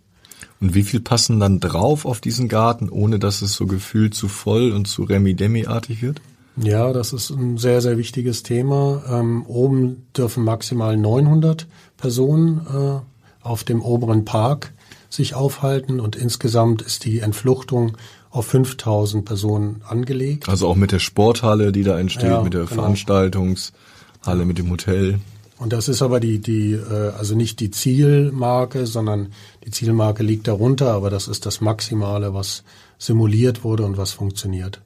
Und 0.60 0.74
wie 0.74 0.82
viel 0.82 1.00
passen 1.00 1.40
dann 1.40 1.60
drauf 1.60 2.04
auf 2.04 2.20
diesen 2.20 2.48
Garten, 2.48 2.88
ohne 2.88 3.18
dass 3.18 3.42
es 3.42 3.54
so 3.54 3.66
gefühlt 3.66 4.14
zu 4.14 4.28
voll 4.28 4.72
und 4.72 4.86
zu 4.86 5.04
Remi-Demi-artig 5.04 6.02
wird? 6.02 6.20
Ja, 6.56 6.92
das 6.92 7.12
ist 7.12 7.30
ein 7.30 7.56
sehr, 7.56 7.80
sehr 7.80 7.96
wichtiges 7.96 8.42
Thema. 8.42 9.02
Ähm, 9.08 9.44
oben 9.46 10.06
dürfen 10.16 10.44
maximal 10.44 10.96
900 10.96 11.66
Personen 11.96 12.66
äh, 12.66 13.46
auf 13.46 13.64
dem 13.64 13.80
oberen 13.80 14.24
Park 14.24 14.72
sich 15.08 15.34
aufhalten 15.34 16.00
und 16.00 16.16
insgesamt 16.16 16.82
ist 16.82 17.04
die 17.04 17.20
Entfluchtung 17.20 17.96
auf 18.32 18.46
5000 18.46 19.24
Personen 19.24 19.82
angelegt. 19.86 20.48
Also 20.48 20.66
auch 20.66 20.74
mit 20.74 20.90
der 20.90 20.98
Sporthalle, 20.98 21.70
die 21.70 21.84
da 21.84 21.98
entsteht, 21.98 22.30
Ja, 22.30 22.42
mit 22.42 22.54
der 22.54 22.62
genau. 22.64 22.74
Veranstaltungshalle, 22.74 24.44
mit 24.44 24.58
dem 24.58 24.70
Hotel. 24.70 25.20
Und 25.58 25.72
das 25.72 25.88
ist 25.88 26.02
aber 26.02 26.18
die, 26.18 26.40
die, 26.40 26.72
äh, 26.72 27.12
also 27.16 27.36
nicht 27.36 27.60
die 27.60 27.70
Zielmarke, 27.70 28.86
sondern 28.86 29.28
die 29.64 29.70
Zielmarke 29.70 30.24
liegt 30.24 30.48
darunter, 30.48 30.92
aber 30.92 31.10
das 31.10 31.28
ist 31.28 31.46
das 31.46 31.60
Maximale, 31.60 32.34
was 32.34 32.64
simuliert 32.98 33.62
wurde 33.62 33.84
und 33.84 33.96
was 33.98 34.12
funktioniert. 34.12 34.80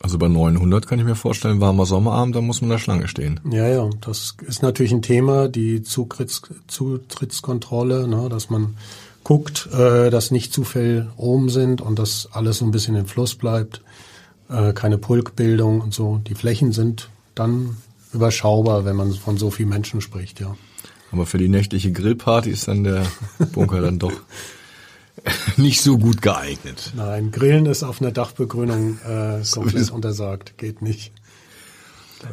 Also 0.00 0.16
bei 0.18 0.28
900 0.28 0.86
kann 0.86 1.00
ich 1.00 1.04
mir 1.04 1.16
vorstellen, 1.16 1.60
warmer 1.60 1.86
Sommerabend, 1.86 2.36
da 2.36 2.40
muss 2.40 2.60
man 2.60 2.70
in 2.70 2.74
der 2.74 2.78
Schlange 2.78 3.08
stehen. 3.08 3.40
Ja, 3.50 3.66
ja, 3.66 3.90
das 4.00 4.36
ist 4.46 4.62
natürlich 4.62 4.92
ein 4.92 5.02
Thema, 5.02 5.48
die 5.48 5.82
Zutritts 5.82 6.42
Zutrittskontrolle, 6.68 8.06
ne, 8.06 8.28
dass 8.28 8.50
man 8.50 8.76
guckt, 9.24 9.68
äh, 9.72 10.10
dass 10.10 10.30
nicht 10.30 10.52
zu 10.52 10.64
viel 10.64 11.08
oben 11.16 11.48
sind 11.48 11.80
und 11.80 11.98
dass 11.98 12.28
alles 12.32 12.58
so 12.58 12.64
ein 12.64 12.70
bisschen 12.70 12.96
im 12.96 13.06
Fluss 13.06 13.34
bleibt, 13.34 13.82
äh, 14.48 14.72
keine 14.72 14.98
Pulkbildung 14.98 15.80
und 15.80 15.94
so. 15.94 16.20
Die 16.26 16.34
Flächen 16.34 16.72
sind 16.72 17.10
dann 17.34 17.76
überschaubar, 18.12 18.84
wenn 18.84 18.96
man 18.96 19.12
von 19.12 19.36
so 19.36 19.50
vielen 19.50 19.68
Menschen 19.68 20.00
spricht, 20.00 20.40
ja. 20.40 20.56
Aber 21.10 21.26
für 21.26 21.38
die 21.38 21.48
nächtliche 21.48 21.92
Grillparty 21.92 22.50
ist 22.50 22.68
dann 22.68 22.84
der 22.84 23.06
Bunker 23.52 23.80
dann 23.80 23.98
doch 23.98 24.12
nicht 25.56 25.80
so 25.80 25.98
gut 25.98 26.22
geeignet. 26.22 26.92
Nein, 26.96 27.30
Grillen 27.30 27.66
ist 27.66 27.82
auf 27.82 28.00
einer 28.00 28.12
Dachbegrünung 28.12 28.98
äh, 29.06 29.42
komplett 29.50 29.90
untersagt, 29.90 30.58
geht 30.58 30.82
nicht. 30.82 31.12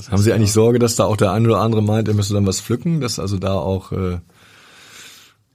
Haben 0.10 0.22
Sie 0.22 0.34
eigentlich 0.34 0.51
Sorge, 0.51 0.80
dass 0.80 0.96
da 0.96 1.06
auch 1.06 1.15
der 1.15 1.32
eine 1.32 1.48
oder 1.48 1.60
andere 1.60 1.84
meint, 1.84 2.08
er 2.08 2.15
müsste 2.15 2.34
dann 2.34 2.48
was 2.48 2.60
pflücken, 2.60 3.01
dass 3.01 3.20
also 3.20 3.38
da 3.38 3.54
auch 3.54 3.92
äh, 3.92 4.18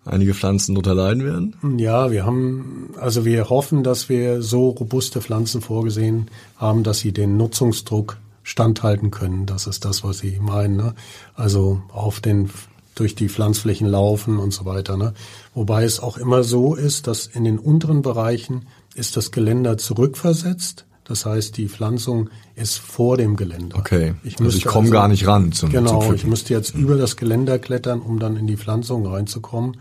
einige 0.04 0.34
Pflanzen 0.34 0.74
drunter 0.74 0.94
leiden 0.94 1.24
werden? 1.24 1.78
Ja, 1.78 2.10
wir 2.10 2.24
haben, 2.24 2.90
also 2.98 3.24
wir 3.24 3.48
hoffen, 3.48 3.82
dass 3.82 4.08
wir 4.08 4.42
so 4.42 4.70
robuste 4.70 5.20
Pflanzen 5.20 5.60
vorgesehen 5.60 6.28
haben, 6.56 6.82
dass 6.82 6.98
sie 6.98 7.12
den 7.12 7.36
Nutzungsdruck 7.36 8.16
standhalten 8.42 9.10
können. 9.10 9.46
Das 9.46 9.66
ist 9.66 9.84
das, 9.84 10.02
was 10.02 10.18
Sie 10.18 10.38
meinen. 10.40 10.76
Ne? 10.76 10.94
Also 11.34 11.82
auf 11.92 12.20
den 12.20 12.50
durch 12.94 13.14
die 13.14 13.28
Pflanzflächen 13.28 13.86
laufen 13.86 14.38
und 14.38 14.52
so 14.52 14.64
weiter. 14.64 14.96
Ne? 14.96 15.14
Wobei 15.54 15.84
es 15.84 16.00
auch 16.00 16.18
immer 16.18 16.42
so 16.44 16.74
ist, 16.74 17.06
dass 17.06 17.26
in 17.26 17.44
den 17.44 17.58
unteren 17.58 18.02
Bereichen 18.02 18.66
ist 18.94 19.16
das 19.16 19.30
Geländer 19.30 19.78
zurückversetzt. 19.78 20.84
Das 21.10 21.26
heißt, 21.26 21.56
die 21.56 21.68
Pflanzung 21.68 22.30
ist 22.54 22.78
vor 22.78 23.16
dem 23.16 23.34
Geländer. 23.34 23.76
Okay. 23.76 24.14
Ich 24.22 24.38
also 24.38 24.56
ich 24.56 24.64
komme 24.64 24.82
also, 24.82 24.92
gar 24.92 25.08
nicht 25.08 25.26
ran 25.26 25.50
zum 25.50 25.70
Genau, 25.70 26.04
zum 26.04 26.14
ich 26.14 26.24
müsste 26.24 26.54
jetzt 26.54 26.72
über 26.76 26.96
das 26.96 27.16
Geländer 27.16 27.58
klettern, 27.58 28.00
um 28.00 28.20
dann 28.20 28.36
in 28.36 28.46
die 28.46 28.56
Pflanzung 28.56 29.04
reinzukommen. 29.04 29.78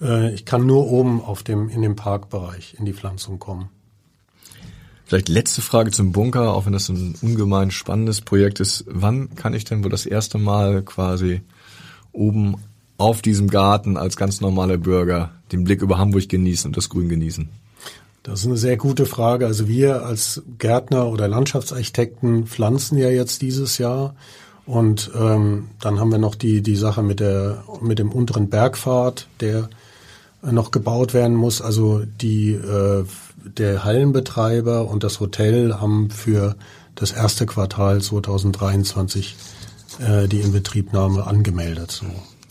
Äh, 0.00 0.32
ich 0.32 0.44
kann 0.44 0.64
nur 0.64 0.86
oben 0.86 1.20
auf 1.20 1.42
dem 1.42 1.68
in 1.68 1.82
dem 1.82 1.96
Parkbereich 1.96 2.76
in 2.78 2.84
die 2.84 2.92
Pflanzung 2.92 3.40
kommen. 3.40 3.70
Vielleicht 5.04 5.28
letzte 5.28 5.62
Frage 5.62 5.90
zum 5.90 6.12
Bunker, 6.12 6.54
auch 6.54 6.64
wenn 6.64 6.72
das 6.72 6.88
ein 6.88 7.16
ungemein 7.20 7.72
spannendes 7.72 8.20
Projekt 8.20 8.60
ist. 8.60 8.84
Wann 8.86 9.34
kann 9.34 9.54
ich 9.54 9.64
denn 9.64 9.82
wohl 9.82 9.90
das 9.90 10.06
erste 10.06 10.38
Mal 10.38 10.82
quasi 10.82 11.40
oben 12.12 12.54
auf 12.98 13.20
diesem 13.20 13.50
Garten 13.50 13.96
als 13.96 14.16
ganz 14.16 14.40
normaler 14.40 14.76
Bürger 14.76 15.32
den 15.50 15.64
Blick 15.64 15.82
über 15.82 15.98
Hamburg 15.98 16.28
genießen 16.28 16.68
und 16.68 16.76
das 16.76 16.88
Grün 16.88 17.08
genießen? 17.08 17.48
Das 18.22 18.40
ist 18.40 18.46
eine 18.46 18.56
sehr 18.56 18.76
gute 18.76 19.06
Frage. 19.06 19.46
Also 19.46 19.66
wir 19.66 20.04
als 20.04 20.42
Gärtner 20.58 21.08
oder 21.08 21.26
Landschaftsarchitekten 21.26 22.46
pflanzen 22.46 22.98
ja 22.98 23.08
jetzt 23.08 23.42
dieses 23.42 23.78
Jahr 23.78 24.14
und 24.64 25.10
ähm, 25.18 25.70
dann 25.80 25.98
haben 25.98 26.12
wir 26.12 26.18
noch 26.18 26.36
die 26.36 26.62
die 26.62 26.76
Sache 26.76 27.02
mit 27.02 27.18
der 27.18 27.64
mit 27.80 27.98
dem 27.98 28.12
unteren 28.12 28.48
Bergpfad, 28.48 29.26
der 29.40 29.68
noch 30.42 30.70
gebaut 30.70 31.14
werden 31.14 31.36
muss. 31.36 31.60
Also 31.60 32.02
die 32.20 32.52
äh, 32.52 33.04
der 33.44 33.84
Hallenbetreiber 33.84 34.88
und 34.88 35.02
das 35.02 35.18
Hotel 35.18 35.74
haben 35.80 36.10
für 36.10 36.54
das 36.94 37.10
erste 37.10 37.46
Quartal 37.46 38.00
2023 38.00 39.36
äh, 39.98 40.28
die 40.28 40.40
Inbetriebnahme 40.40 41.26
angemeldet. 41.26 41.90
So. 41.90 42.06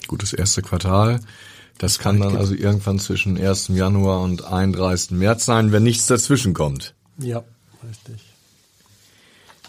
Gutes 0.08 0.34
erste 0.34 0.62
Quartal. 0.62 1.22
Das 1.82 1.98
kann 1.98 2.20
dann 2.20 2.38
also 2.38 2.54
irgendwann 2.54 3.00
zwischen 3.00 3.42
1. 3.42 3.70
Januar 3.70 4.22
und 4.22 4.46
31. 4.46 5.18
März 5.18 5.46
sein, 5.46 5.72
wenn 5.72 5.82
nichts 5.82 6.06
dazwischen 6.06 6.54
kommt. 6.54 6.94
Ja, 7.18 7.44
richtig. 7.84 8.22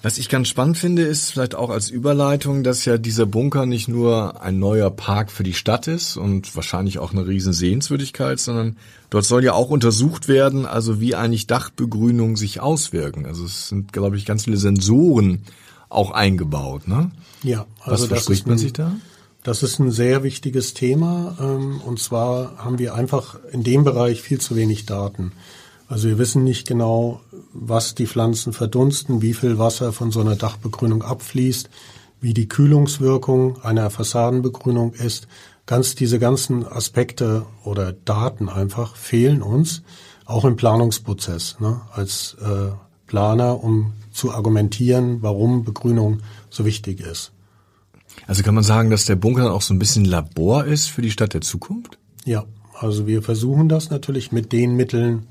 Was 0.02 0.19
ich 0.19 0.28
ganz 0.28 0.49
spannend 0.49 0.76
finde, 0.76 1.04
ist 1.04 1.31
vielleicht 1.31 1.54
auch 1.54 1.71
als 1.71 1.88
Überleitung, 1.88 2.64
dass 2.64 2.85
ja 2.85 2.99
dieser 2.99 3.25
Bunker 3.25 3.64
nicht 3.64 3.88
nur 3.88 4.42
ein 4.42 4.59
neuer 4.59 4.90
Park 4.90 5.31
für 5.31 5.42
die 5.42 5.54
Stadt 5.54 5.88
ist 5.88 6.19
und 6.19 6.54
wahrscheinlich 6.54 6.99
auch 6.99 7.12
eine 7.12 7.26
riesen 7.26 7.54
Sehenswürdigkeit, 7.54 8.38
sondern 8.38 8.76
dort 9.09 9.25
soll 9.25 9.42
ja 9.42 9.54
auch 9.54 9.71
untersucht 9.71 10.28
werden, 10.28 10.66
also 10.66 11.00
wie 11.00 11.14
eigentlich 11.14 11.47
Dachbegrünungen 11.47 12.37
sich 12.37 12.61
auswirken. 12.61 13.25
Also 13.25 13.47
es 13.47 13.71
sind, 13.71 13.95
glaube 13.95 14.19
ich, 14.19 14.26
ganz 14.26 14.45
viele 14.45 14.59
Sensoren 14.59 15.45
auch 15.88 16.11
eingebaut. 16.11 16.88
Ne? 16.88 17.11
Ja. 17.42 17.64
Also 17.81 18.02
Was 18.02 18.09
verspricht 18.09 18.47
man 18.47 18.59
sich 18.59 18.75
da? 18.75 18.92
Das 19.42 19.64
ist 19.64 19.80
ein 19.80 19.90
sehr 19.90 20.22
wichtiges 20.22 20.72
Thema 20.72 21.37
ähm, 21.40 21.80
und 21.84 21.99
zwar 21.99 22.58
haben 22.58 22.78
wir 22.78 22.94
einfach 22.94 23.38
in 23.50 23.64
dem 23.64 23.82
Bereich 23.82 24.22
viel 24.22 24.40
zu 24.40 24.54
wenig 24.54 24.87
Daten. 24.87 25.32
Also 25.88 26.08
wir 26.08 26.18
wissen 26.18 26.44
nicht 26.44 26.66
genau, 26.66 27.20
was 27.52 27.96
die 27.96 28.06
Pflanzen 28.06 28.52
verdunsten, 28.52 29.20
wie 29.20 29.34
viel 29.34 29.58
Wasser 29.58 29.92
von 29.92 30.12
so 30.12 30.20
einer 30.20 30.37
Dachbegrünung 30.37 31.02
abfließt, 31.02 31.68
wie 32.20 32.34
die 32.34 32.49
Kühlungswirkung 32.49 33.61
einer 33.62 33.90
Fassadenbegrünung 33.90 34.92
ist. 34.92 35.26
Ganz 35.66 35.96
diese 35.96 36.20
ganzen 36.20 36.64
Aspekte 36.64 37.44
oder 37.64 37.92
Daten 37.92 38.49
einfach 38.49 38.94
fehlen 38.94 39.42
uns, 39.42 39.82
auch 40.25 40.44
im 40.44 40.54
Planungsprozess, 40.54 41.56
ne, 41.58 41.80
als 41.92 42.37
äh, 42.40 42.70
Planer, 43.08 43.62
um 43.62 43.94
zu 44.12 44.30
argumentieren, 44.30 45.18
warum 45.20 45.64
Begrünung 45.64 46.20
so 46.49 46.64
wichtig 46.64 47.00
ist. 47.00 47.32
Also 48.32 48.44
kann 48.44 48.54
man 48.54 48.64
sagen, 48.64 48.88
dass 48.88 49.04
der 49.04 49.16
Bunker 49.16 49.52
auch 49.52 49.60
so 49.60 49.74
ein 49.74 49.78
bisschen 49.78 50.06
Labor 50.06 50.64
ist 50.64 50.86
für 50.86 51.02
die 51.02 51.10
Stadt 51.10 51.34
der 51.34 51.42
Zukunft? 51.42 51.98
Ja, 52.24 52.46
also 52.80 53.06
wir 53.06 53.20
versuchen 53.20 53.68
das 53.68 53.90
natürlich 53.90 54.32
mit 54.32 54.52
den 54.52 54.74
Mitteln, 54.74 55.26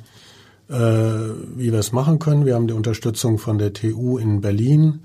äh, 0.70 0.76
wie 0.76 1.72
wir 1.72 1.80
es 1.80 1.94
machen 1.94 2.20
können. 2.20 2.46
Wir 2.46 2.54
haben 2.54 2.68
die 2.68 2.76
Unterstützung 2.76 3.40
von 3.40 3.58
der 3.58 3.74
TU 3.74 4.20
in 4.20 4.40
Berlin, 4.40 5.00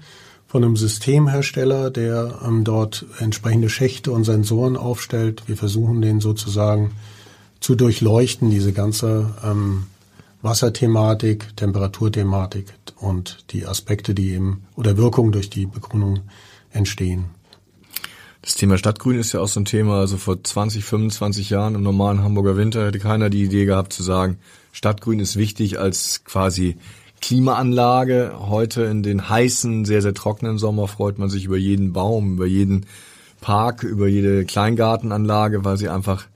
von 0.46 0.62
einem 0.62 0.76
Systemhersteller, 0.76 1.90
der 1.90 2.40
ähm, 2.46 2.64
dort 2.64 3.06
entsprechende 3.18 3.70
Schächte 3.70 4.12
und 4.12 4.24
Sensoren 4.24 4.76
aufstellt. 4.76 5.44
Wir 5.46 5.56
versuchen 5.56 6.02
den 6.02 6.20
sozusagen 6.20 6.90
zu 7.60 7.76
durchleuchten, 7.76 8.50
diese 8.50 8.74
ganze 8.74 9.32
ähm, 9.42 9.86
Wasserthematik, 10.42 11.56
Temperaturthematik 11.56 12.74
und 12.96 13.38
die 13.52 13.64
Aspekte, 13.64 14.12
die 14.12 14.32
eben 14.32 14.64
oder 14.74 14.98
Wirkungen 14.98 15.32
durch 15.32 15.48
die 15.48 15.64
Begrünung 15.64 16.18
entstehen. 16.72 17.30
Das 18.46 18.54
Thema 18.54 18.78
Stadtgrün 18.78 19.18
ist 19.18 19.32
ja 19.32 19.40
auch 19.40 19.48
so 19.48 19.58
ein 19.58 19.64
Thema, 19.64 19.98
also 19.98 20.18
vor 20.18 20.40
20, 20.40 20.84
25 20.84 21.50
Jahren 21.50 21.74
im 21.74 21.82
normalen 21.82 22.22
Hamburger 22.22 22.56
Winter 22.56 22.86
hätte 22.86 23.00
keiner 23.00 23.28
die 23.28 23.42
Idee 23.42 23.64
gehabt 23.64 23.92
zu 23.92 24.04
sagen, 24.04 24.38
Stadtgrün 24.70 25.18
ist 25.18 25.34
wichtig 25.34 25.80
als 25.80 26.22
quasi 26.22 26.76
Klimaanlage. 27.20 28.34
Heute 28.38 28.84
in 28.84 29.02
den 29.02 29.28
heißen, 29.28 29.84
sehr, 29.84 30.00
sehr 30.00 30.14
trockenen 30.14 30.58
Sommer 30.58 30.86
freut 30.86 31.18
man 31.18 31.28
sich 31.28 31.46
über 31.46 31.56
jeden 31.56 31.92
Baum, 31.92 32.34
über 32.34 32.46
jeden 32.46 32.86
Park, 33.40 33.82
über 33.82 34.06
jede 34.06 34.44
Kleingartenanlage, 34.44 35.64
weil 35.64 35.76
sie 35.76 35.88
einfach, 35.88 36.26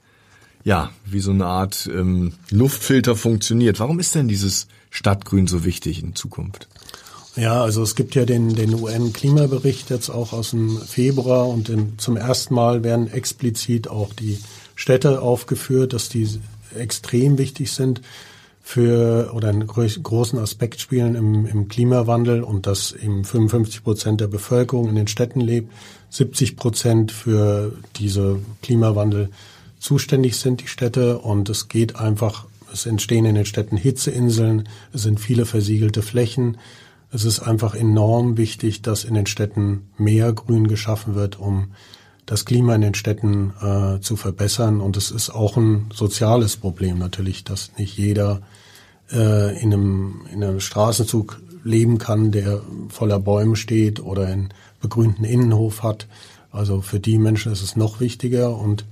ja, 0.65 0.91
wie 1.05 1.21
so 1.21 1.31
eine 1.31 1.45
Art 1.45 1.89
ähm, 1.95 2.33
Luftfilter 2.49 3.15
funktioniert. 3.15 3.79
Warum 3.79 4.01
ist 4.01 4.15
denn 4.15 4.27
dieses 4.27 4.67
Stadtgrün 4.89 5.47
so 5.47 5.63
wichtig 5.63 6.03
in 6.03 6.13
Zukunft? 6.13 6.67
Ja, 7.35 7.61
also 7.61 7.81
es 7.81 7.95
gibt 7.95 8.15
ja 8.15 8.25
den, 8.25 8.55
den 8.55 8.73
UN-Klimabericht 8.73 9.89
jetzt 9.89 10.09
auch 10.09 10.33
aus 10.33 10.51
dem 10.51 10.77
Februar 10.79 11.47
und 11.47 11.69
in, 11.69 11.97
zum 11.97 12.17
ersten 12.17 12.53
Mal 12.53 12.83
werden 12.83 13.11
explizit 13.11 13.87
auch 13.87 14.13
die 14.13 14.39
Städte 14.75 15.21
aufgeführt, 15.21 15.93
dass 15.93 16.09
die 16.09 16.27
extrem 16.77 17.37
wichtig 17.37 17.71
sind 17.71 18.01
für 18.61 19.31
oder 19.33 19.49
einen 19.49 19.67
großen 19.67 20.39
Aspekt 20.39 20.81
spielen 20.81 21.15
im, 21.15 21.45
im 21.45 21.67
Klimawandel 21.67 22.43
und 22.43 22.67
dass 22.67 22.91
eben 22.91 23.23
55 23.23 23.83
Prozent 23.83 24.21
der 24.21 24.27
Bevölkerung 24.27 24.89
in 24.89 24.95
den 24.95 25.07
Städten 25.07 25.41
lebt, 25.41 25.71
70 26.09 26.57
Prozent 26.57 27.11
für 27.11 27.73
diese 27.95 28.39
Klimawandel 28.61 29.29
zuständig 29.79 30.37
sind, 30.37 30.61
die 30.61 30.67
Städte. 30.67 31.17
Und 31.17 31.49
es 31.49 31.69
geht 31.69 31.95
einfach, 31.95 32.45
es 32.71 32.85
entstehen 32.85 33.25
in 33.25 33.35
den 33.35 33.45
Städten 33.45 33.77
Hitzeinseln, 33.77 34.69
es 34.93 35.03
sind 35.03 35.19
viele 35.19 35.45
versiegelte 35.45 36.01
Flächen. 36.01 36.57
Es 37.13 37.25
ist 37.25 37.41
einfach 37.41 37.75
enorm 37.75 38.37
wichtig, 38.37 38.81
dass 38.81 39.03
in 39.03 39.15
den 39.15 39.25
Städten 39.25 39.89
mehr 39.97 40.31
Grün 40.31 40.67
geschaffen 40.67 41.13
wird, 41.13 41.39
um 41.39 41.71
das 42.25 42.45
Klima 42.45 42.73
in 42.75 42.81
den 42.81 42.93
Städten 42.93 43.51
äh, 43.61 43.99
zu 43.99 44.15
verbessern. 44.15 44.79
Und 44.79 44.95
es 44.95 45.11
ist 45.11 45.29
auch 45.29 45.57
ein 45.57 45.89
soziales 45.93 46.55
Problem 46.55 46.97
natürlich, 46.97 47.43
dass 47.43 47.71
nicht 47.77 47.97
jeder 47.97 48.41
äh, 49.11 49.61
in, 49.61 49.73
einem, 49.73 50.21
in 50.31 50.41
einem 50.41 50.61
Straßenzug 50.61 51.41
leben 51.65 51.97
kann, 51.97 52.31
der 52.31 52.61
voller 52.87 53.19
Bäume 53.19 53.57
steht 53.57 53.99
oder 53.99 54.27
einen 54.27 54.53
begrünten 54.79 55.25
Innenhof 55.25 55.83
hat. 55.83 56.07
Also 56.51 56.81
für 56.81 57.01
die 57.01 57.17
Menschen 57.17 57.51
ist 57.51 57.61
es 57.61 57.75
noch 57.75 57.99
wichtiger. 57.99 58.57
Und 58.57 58.85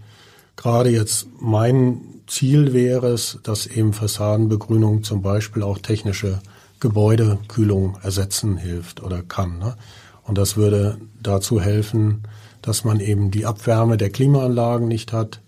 gerade 0.57 0.89
jetzt 0.89 1.27
mein 1.39 2.01
Ziel 2.27 2.73
wäre 2.73 3.07
es, 3.07 3.39
dass 3.43 3.65
eben 3.65 3.93
Fassadenbegrünung 3.93 5.03
zum 5.03 5.21
Beispiel 5.21 5.63
auch 5.63 5.77
technische 5.77 6.41
Gebäudekühlung 6.79 7.97
ersetzen 8.01 8.57
hilft 8.57 9.01
oder 9.01 9.21
kann. 9.21 9.59
Ne? 9.59 9.75
Und 10.23 10.37
das 10.37 10.57
würde 10.57 10.99
dazu 11.21 11.59
helfen, 11.59 12.23
dass 12.61 12.83
man 12.83 12.99
eben 12.99 13.31
die 13.31 13.45
Abwärme 13.45 13.97
der 13.97 14.09
Klimaanlagen 14.09 14.87
nicht 14.87 15.13
hat, 15.13 15.41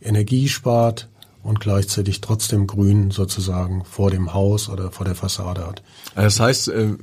Energie 0.00 0.48
spart 0.48 1.08
und 1.42 1.60
gleichzeitig 1.60 2.20
trotzdem 2.20 2.66
Grün 2.66 3.10
sozusagen 3.10 3.84
vor 3.84 4.10
dem 4.10 4.34
Haus 4.34 4.68
oder 4.68 4.90
vor 4.90 5.04
der 5.06 5.14
Fassade 5.14 5.66
hat. 5.66 5.82
Das 6.14 6.40
heißt, 6.40 6.68
äh, 6.68 6.94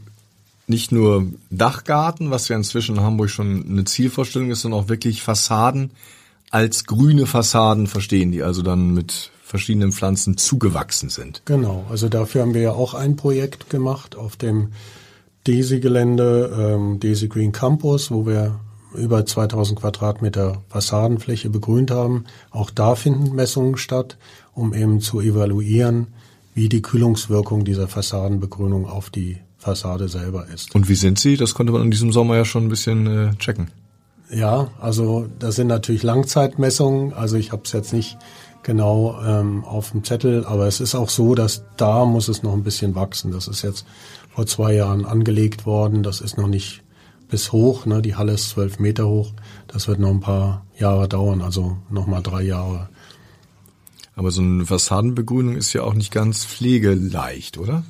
nicht 0.67 0.91
nur 0.91 1.25
Dachgarten, 1.49 2.31
was 2.31 2.47
ja 2.47 2.55
inzwischen 2.55 2.95
in 2.95 3.01
Hamburg 3.01 3.29
schon 3.29 3.65
eine 3.67 3.85
Zielvorstellung 3.85 4.49
ist, 4.49 4.61
sondern 4.61 4.81
auch 4.81 4.89
wirklich 4.89 5.21
Fassaden 5.21 5.91
als 6.51 6.85
grüne 6.85 7.25
Fassaden 7.25 7.87
verstehen, 7.87 8.31
die 8.31 8.43
also 8.43 8.61
dann 8.61 8.93
mit 8.93 9.31
verschiedenen 9.45 9.91
Pflanzen 9.91 10.37
zugewachsen 10.37 11.09
sind. 11.09 11.43
Genau, 11.45 11.85
also 11.91 12.09
dafür 12.09 12.41
haben 12.41 12.55
wir 12.55 12.61
ja 12.61 12.71
auch 12.71 12.95
ein 12.95 13.15
Projekt 13.15 13.69
gemacht 13.69 14.15
auf 14.15 14.35
dem 14.35 14.69
DESI-Gelände, 15.45 16.51
ähm, 16.75 16.99
DESI 16.99 17.27
Green 17.27 17.51
Campus, 17.51 18.09
wo 18.09 18.25
wir 18.25 18.59
über 18.95 19.23
2000 19.23 19.79
Quadratmeter 19.79 20.63
Fassadenfläche 20.69 21.51
begrünt 21.51 21.91
haben. 21.91 22.25
Auch 22.49 22.71
da 22.71 22.95
finden 22.95 23.35
Messungen 23.35 23.77
statt, 23.77 24.17
um 24.55 24.73
eben 24.73 24.99
zu 24.99 25.21
evaluieren, 25.21 26.07
wie 26.55 26.67
die 26.67 26.81
Kühlungswirkung 26.81 27.65
dieser 27.65 27.87
Fassadenbegrünung 27.87 28.87
auf 28.87 29.11
die 29.11 29.37
Fassade 29.59 30.07
selber 30.09 30.47
ist. 30.47 30.73
Und 30.73 30.89
wie 30.89 30.95
sind 30.95 31.19
sie? 31.19 31.37
Das 31.37 31.53
konnte 31.53 31.71
man 31.71 31.83
in 31.83 31.91
diesem 31.91 32.11
Sommer 32.11 32.35
ja 32.35 32.45
schon 32.45 32.65
ein 32.65 32.69
bisschen 32.69 33.05
äh, 33.05 33.35
checken. 33.35 33.69
Ja, 34.31 34.69
also 34.81 35.27
das 35.37 35.55
sind 35.55 35.67
natürlich 35.67 36.01
Langzeitmessungen. 36.01 37.13
Also 37.13 37.37
ich 37.37 37.51
habe 37.51 37.61
es 37.65 37.73
jetzt 37.73 37.93
nicht 37.93 38.17
genau 38.65 39.21
ähm, 39.23 39.63
auf 39.63 39.91
dem 39.91 40.03
Zettel, 40.03 40.43
aber 40.45 40.67
es 40.67 40.81
ist 40.81 40.95
auch 40.95 41.09
so, 41.09 41.35
dass 41.35 41.63
da 41.77 42.03
muss 42.03 42.27
es 42.27 42.43
noch 42.43 42.53
ein 42.53 42.63
bisschen 42.63 42.95
wachsen. 42.95 43.31
Das 43.31 43.47
ist 43.47 43.61
jetzt 43.61 43.85
vor 44.33 44.47
zwei 44.47 44.73
Jahren 44.73 45.05
angelegt 45.05 45.65
worden. 45.65 46.03
Das 46.03 46.19
ist 46.19 46.37
noch 46.37 46.47
nicht 46.47 46.81
bis 47.29 47.51
hoch. 47.51 47.85
Ne? 47.85 48.01
Die 48.01 48.15
Halle 48.15 48.33
ist 48.33 48.49
zwölf 48.49 48.79
Meter 48.79 49.07
hoch. 49.07 49.31
Das 49.67 49.87
wird 49.87 49.99
noch 49.99 50.09
ein 50.09 50.19
paar 50.19 50.65
Jahre 50.77 51.07
dauern, 51.07 51.41
also 51.41 51.77
noch 51.89 52.07
mal 52.07 52.21
drei 52.21 52.41
Jahre. 52.41 52.89
Aber 54.15 54.31
so 54.31 54.41
eine 54.41 54.65
Fassadenbegrünung 54.65 55.55
ist 55.55 55.73
ja 55.73 55.83
auch 55.83 55.93
nicht 55.93 56.11
ganz 56.11 56.43
pflegeleicht, 56.43 57.57
oder? 57.57 57.83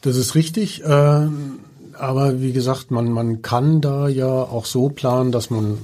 Das 0.00 0.16
ist 0.16 0.34
richtig. 0.34 0.82
Äh, 0.82 1.28
aber 1.98 2.40
wie 2.40 2.52
gesagt, 2.52 2.90
man, 2.90 3.10
man 3.10 3.42
kann 3.42 3.80
da 3.80 4.08
ja 4.08 4.26
auch 4.26 4.64
so 4.64 4.88
planen, 4.88 5.32
dass 5.32 5.50
man, 5.50 5.78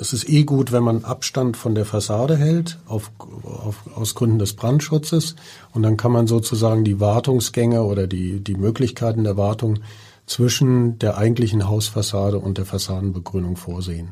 es 0.00 0.12
ist 0.12 0.28
eh 0.28 0.44
gut, 0.44 0.72
wenn 0.72 0.82
man 0.82 1.04
Abstand 1.04 1.56
von 1.56 1.74
der 1.74 1.84
Fassade 1.84 2.36
hält, 2.36 2.78
auf, 2.86 3.10
auf, 3.44 3.76
aus 3.94 4.14
Gründen 4.14 4.38
des 4.38 4.54
Brandschutzes. 4.54 5.36
Und 5.72 5.82
dann 5.82 5.96
kann 5.96 6.12
man 6.12 6.26
sozusagen 6.26 6.84
die 6.84 7.00
Wartungsgänge 7.00 7.82
oder 7.82 8.06
die, 8.06 8.40
die 8.40 8.54
Möglichkeiten 8.54 9.24
der 9.24 9.36
Wartung 9.36 9.80
zwischen 10.26 10.98
der 10.98 11.18
eigentlichen 11.18 11.68
Hausfassade 11.68 12.38
und 12.38 12.58
der 12.58 12.64
Fassadenbegrünung 12.66 13.56
vorsehen. 13.56 14.10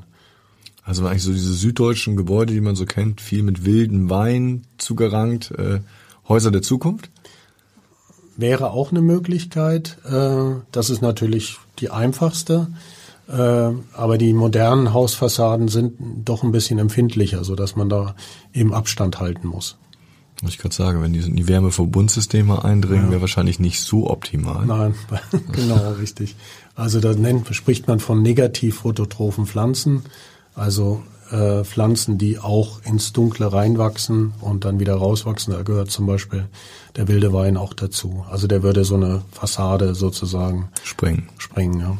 Also 0.82 1.06
eigentlich 1.06 1.22
so 1.22 1.32
diese 1.32 1.52
süddeutschen 1.52 2.16
Gebäude, 2.16 2.54
die 2.54 2.60
man 2.60 2.74
so 2.74 2.86
kennt, 2.86 3.20
viel 3.20 3.42
mit 3.42 3.64
wilden 3.64 4.08
Wein 4.10 4.64
zugerankt, 4.78 5.50
äh, 5.52 5.80
Häuser 6.28 6.50
der 6.50 6.62
Zukunft? 6.62 7.10
Wäre 8.38 8.70
auch 8.70 8.92
eine 8.92 9.02
Möglichkeit. 9.02 9.98
Äh, 10.08 10.60
das 10.72 10.90
ist 10.90 11.02
natürlich 11.02 11.56
die 11.80 11.90
einfachste. 11.90 12.68
Äh, 13.28 13.72
aber 13.92 14.16
die 14.16 14.32
modernen 14.32 14.94
Hausfassaden 14.94 15.68
sind 15.68 15.94
doch 16.24 16.44
ein 16.44 16.52
bisschen 16.52 16.78
empfindlicher, 16.78 17.44
so 17.44 17.56
dass 17.56 17.76
man 17.76 17.88
da 17.88 18.14
eben 18.54 18.72
Abstand 18.72 19.20
halten 19.20 19.48
muss. 19.48 19.76
Ich 20.46 20.58
kann 20.58 20.70
sagen, 20.70 21.02
wenn 21.02 21.12
die 21.12 21.18
in 21.18 21.34
die 21.34 21.48
Wärmeverbundsysteme 21.48 22.64
eindringen, 22.64 23.06
ja. 23.06 23.10
wäre 23.10 23.20
wahrscheinlich 23.22 23.58
nicht 23.58 23.82
so 23.82 24.08
optimal. 24.08 24.64
Nein, 24.66 24.94
genau, 25.52 25.92
richtig. 26.00 26.36
Also 26.76 27.00
da 27.00 27.12
nennt, 27.12 27.52
spricht 27.54 27.88
man 27.88 27.98
von 27.98 28.22
negativ 28.22 28.76
phototrophen 28.76 29.46
Pflanzen, 29.46 30.04
also 30.54 31.02
äh, 31.30 31.64
Pflanzen, 31.64 32.18
die 32.18 32.38
auch 32.38 32.80
ins 32.84 33.12
Dunkle 33.12 33.52
reinwachsen 33.52 34.32
und 34.40 34.64
dann 34.64 34.80
wieder 34.80 34.94
rauswachsen. 34.94 35.52
Da 35.52 35.62
gehört 35.62 35.90
zum 35.90 36.06
Beispiel 36.06 36.46
der 36.96 37.08
wilde 37.08 37.32
Wein 37.32 37.56
auch 37.56 37.74
dazu. 37.74 38.24
Also 38.30 38.46
der 38.46 38.62
würde 38.62 38.84
so 38.84 38.94
eine 38.94 39.22
Fassade 39.32 39.94
sozusagen 39.94 40.68
sprengen. 40.84 41.28
Sprengen, 41.38 41.80
ja. 41.80 41.98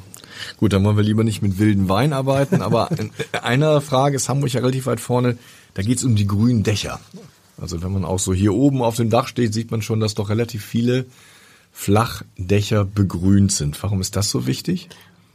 Gut, 0.59 0.73
dann 0.73 0.85
wollen 0.85 0.97
wir 0.97 1.05
lieber 1.05 1.25
nicht 1.25 1.43
mit 1.43 1.59
wilden 1.59 1.89
Wein 1.89 2.13
arbeiten, 2.13 2.63
aber 2.63 2.91
in 2.99 3.11
einer 3.43 3.81
Frage 3.81 4.17
ist 4.17 4.29
Hamburg 4.29 4.53
ja 4.53 4.61
relativ 4.61 4.87
weit 4.87 5.01
vorne. 5.01 5.39
Da 5.75 5.83
geht 5.83 5.99
es 5.99 6.05
um 6.05 6.17
die 6.17 6.27
grünen 6.27 6.63
Dächer. 6.63 7.01
Also 7.61 7.83
wenn 7.83 7.93
man 7.93 8.05
auch 8.05 8.19
so 8.19 8.33
hier 8.33 8.55
oben 8.55 8.83
auf 8.83 8.97
dem 8.97 9.11
Dach 9.11 9.27
steht, 9.27 9.53
sieht 9.53 9.71
man 9.71 9.83
schon, 9.83 10.01
dass 10.01 10.15
doch 10.15 10.31
relativ 10.31 10.65
viele 10.65 11.07
Flachdächer 11.73 12.85
begrünt 12.85 13.53
sind. 13.53 13.81
Warum 13.83 14.01
ist 14.01 14.17
das 14.17 14.31
so 14.31 14.47
wichtig? 14.47 14.89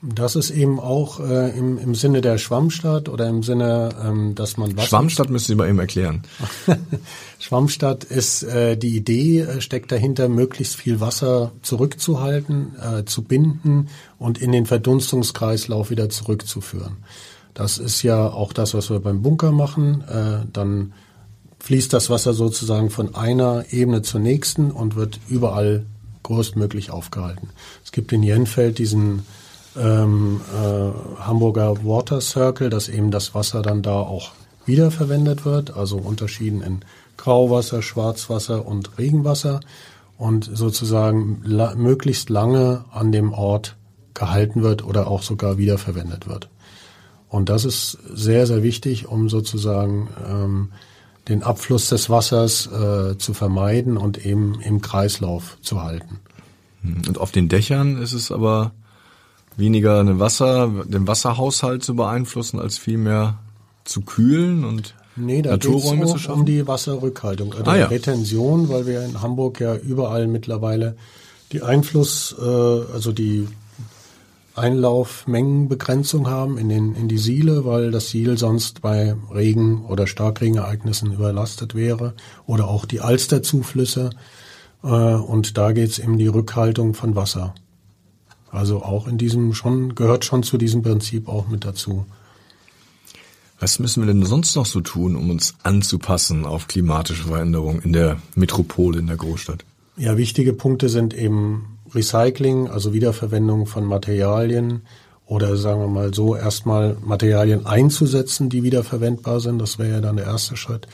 Das 0.06 0.36
ist 0.36 0.50
eben 0.50 0.82
auch 0.82 1.22
äh, 1.22 1.58
im, 1.58 1.78
im 1.78 1.96
Sinne 1.96 2.20
der 2.20 2.38
Schwammstadt 2.38 3.08
oder 3.08 3.30
im 3.30 3.42
Sinne, 3.42 3.90
ähm, 4.04 4.36
dass 4.36 4.58
man 4.58 4.76
Wasser 4.76 4.88
Schwammstadt 4.88 5.30
müssen 5.30 5.48
Sie 5.48 5.56
mal 5.56 5.70
eben 5.70 5.80
erklären. 5.80 6.24
Schwammstadt 7.40 8.04
ist 8.04 8.44
äh, 8.44 8.76
die 8.76 8.98
Idee 8.98 9.40
äh, 9.40 9.62
steckt 9.62 9.94
dahinter, 9.94 10.28
möglichst 10.28 10.76
viel 10.76 11.00
Wasser 11.00 11.54
zurückzuhalten, 11.62 12.76
äh, 12.82 13.06
zu 13.06 13.24
binden 13.24 13.88
und 14.20 14.40
in 14.40 14.52
den 14.52 14.66
Verdunstungskreislauf 14.66 15.90
wieder 15.90 16.10
zurückzuführen. 16.10 16.98
Das 17.54 17.78
ist 17.78 18.04
ja 18.04 18.28
auch 18.28 18.52
das, 18.52 18.74
was 18.74 18.90
wir 18.90 19.00
beim 19.00 19.22
Bunker 19.22 19.54
machen. 19.54 20.04
Äh, 20.10 20.46
dann 20.52 20.92
fließt 21.60 21.94
das 21.94 22.10
Wasser 22.10 22.34
sozusagen 22.34 22.90
von 22.90 23.16
einer 23.16 23.66
Ebene 23.72 24.02
zur 24.02 24.20
nächsten 24.20 24.70
und 24.70 24.98
wird 24.98 25.22
überall 25.30 25.86
größtmöglich 26.24 26.92
aufgehalten. 26.92 27.52
Es 27.86 27.94
gibt 27.94 28.12
in 28.12 28.22
Jenfeld 28.22 28.80
diesen 28.80 29.24
ähm, 29.78 30.42
äh, 30.54 31.20
Hamburger 31.22 31.84
Water 31.84 32.22
Circle, 32.22 32.70
dass 32.70 32.90
eben 32.90 33.12
das 33.12 33.34
Wasser 33.34 33.62
dann 33.62 33.82
da 33.82 33.96
auch 33.96 34.32
wiederverwendet 34.66 35.46
wird, 35.46 35.76
also 35.76 35.98
unterschieden 35.98 36.62
in 36.62 36.80
Grauwasser, 37.18 37.82
Schwarzwasser 37.82 38.66
und 38.66 38.98
Regenwasser 38.98 39.60
und 40.18 40.50
sozusagen 40.54 41.42
la 41.44 41.76
möglichst 41.76 42.30
lange 42.30 42.86
an 42.92 43.12
dem 43.12 43.34
Ort 43.34 43.76
gehalten 44.14 44.62
wird 44.64 44.86
oder 44.86 45.08
auch 45.08 45.24
sogar 45.24 45.58
wiederverwendet 45.58 46.28
wird. 46.28 46.50
Und 47.30 47.50
das 47.50 47.66
ist 47.66 47.98
sehr, 48.14 48.46
sehr 48.46 48.62
wichtig, 48.62 49.08
um 49.08 49.28
sozusagen 49.28 50.08
ähm, 50.28 50.70
den 51.28 51.42
Abfluss 51.42 51.90
des 51.90 52.10
Wassers 52.10 52.68
äh, 52.68 53.18
zu 53.18 53.34
vermeiden 53.34 53.98
und 53.98 54.24
eben 54.26 54.60
im 54.62 54.82
Kreislauf 54.82 55.58
zu 55.62 55.82
halten. 55.82 56.20
Und 56.84 57.18
auf 57.18 57.32
den 57.32 57.50
Dächern 57.50 57.98
ist 58.02 58.14
es 58.14 58.32
aber 58.32 58.72
weniger 59.58 60.00
eine 60.00 60.20
Wasser, 60.20 60.70
den 60.86 61.08
Wasserhaushalt 61.08 61.84
zu 61.84 61.96
beeinflussen, 61.96 62.60
als 62.60 62.78
vielmehr 62.78 63.40
zu 63.84 64.02
kühlen 64.02 64.64
und 64.64 64.96
nee, 65.16 65.42
da 65.42 65.52
Naturräume 65.52 66.06
zu 66.06 66.18
schaffen? 66.18 66.42
um 66.42 66.46
die 66.46 66.68
Wasserrückhaltung 66.68 67.54
oder 67.54 67.72
ah, 67.72 67.78
ja. 67.78 67.86
Retention, 67.88 68.70
weil 68.70 68.86
wir 68.86 69.04
in 69.04 69.22
Hamburg 69.22 69.60
ja 69.60 69.76
überall 69.76 70.28
mittlerweile 70.28 70.96
die 71.52 71.62
Einfluss, 71.62 72.36
äh, 72.40 72.44
also 72.44 73.12
die 73.12 73.48
Einlaufmengenbegrenzung 74.56 76.30
haben 76.30 76.58
in, 76.58 76.70
den, 76.70 76.96
in 76.96 77.08
die 77.08 77.18
Siele, 77.18 77.66
weil 77.66 77.92
das 77.92 78.10
Siel 78.10 78.38
sonst 78.38 78.82
bei 78.82 79.16
Regen- 79.34 79.84
oder 79.86 80.06
Starkregenereignissen 80.06 81.12
überlastet 81.12 81.74
wäre 81.74 82.14
oder 82.46 82.68
auch 82.68 82.86
die 82.86 83.02
Alsterzuflüsse. 83.02 84.12
Äh, 84.84 84.88
und 84.88 85.58
da 85.58 85.72
geht's 85.72 86.00
um 86.00 86.18
die 86.18 86.28
Rückhaltung 86.28 86.94
von 86.94 87.16
Wasser. 87.16 87.56
Also 88.54 88.84
auch 88.84 89.08
in 89.08 89.18
diesem 89.18 89.54
schon, 89.56 89.96
gehört 89.96 90.26
schon 90.26 90.44
zu 90.44 90.58
diesem 90.58 90.84
Prinzip 90.84 91.28
auch 91.28 91.48
mit 91.48 91.66
dazu. 91.66 92.06
Was 93.60 93.80
müssen 93.80 94.06
wir 94.06 94.14
denn 94.14 94.24
sonst 94.24 94.56
noch 94.56 94.68
so 94.68 94.80
tun, 94.82 95.16
um 95.16 95.32
uns 95.32 95.56
anzupassen 95.64 96.46
auf 96.46 96.68
klimatische 96.68 97.24
Veränderungen 97.24 97.82
in 97.82 97.94
der 97.94 98.18
Metropole, 98.36 99.00
in 99.00 99.08
der 99.08 99.18
Großstadt? 99.18 99.66
Ja, 99.98 100.18
wichtige 100.18 100.54
Punkte 100.54 100.90
sind 100.90 101.16
eben 101.16 101.80
Recycling, 101.96 102.68
also 102.68 102.94
Wiederverwendung 102.94 103.66
von 103.66 103.86
Materialien 103.86 104.82
oder 105.26 105.58
sagen 105.58 105.80
wir 105.80 105.88
mal 105.88 106.14
so, 106.14 106.36
erstmal 106.36 106.98
Materialien 107.04 107.66
einzusetzen, 107.66 108.50
die 108.50 108.62
wiederverwendbar 108.62 109.40
sind. 109.40 109.60
Das 109.60 109.80
wäre 109.80 109.94
ja 109.94 110.02
dann 110.02 110.18
der 110.18 110.26
erste 110.26 110.58
Schritt. 110.58 110.88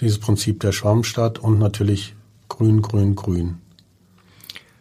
Dieses 0.00 0.18
Prinzip 0.18 0.60
der 0.60 0.72
Schwammstadt 0.72 1.38
und 1.38 1.58
natürlich 1.58 2.14
grün, 2.48 2.80
grün, 2.80 3.16
grün 3.16 3.58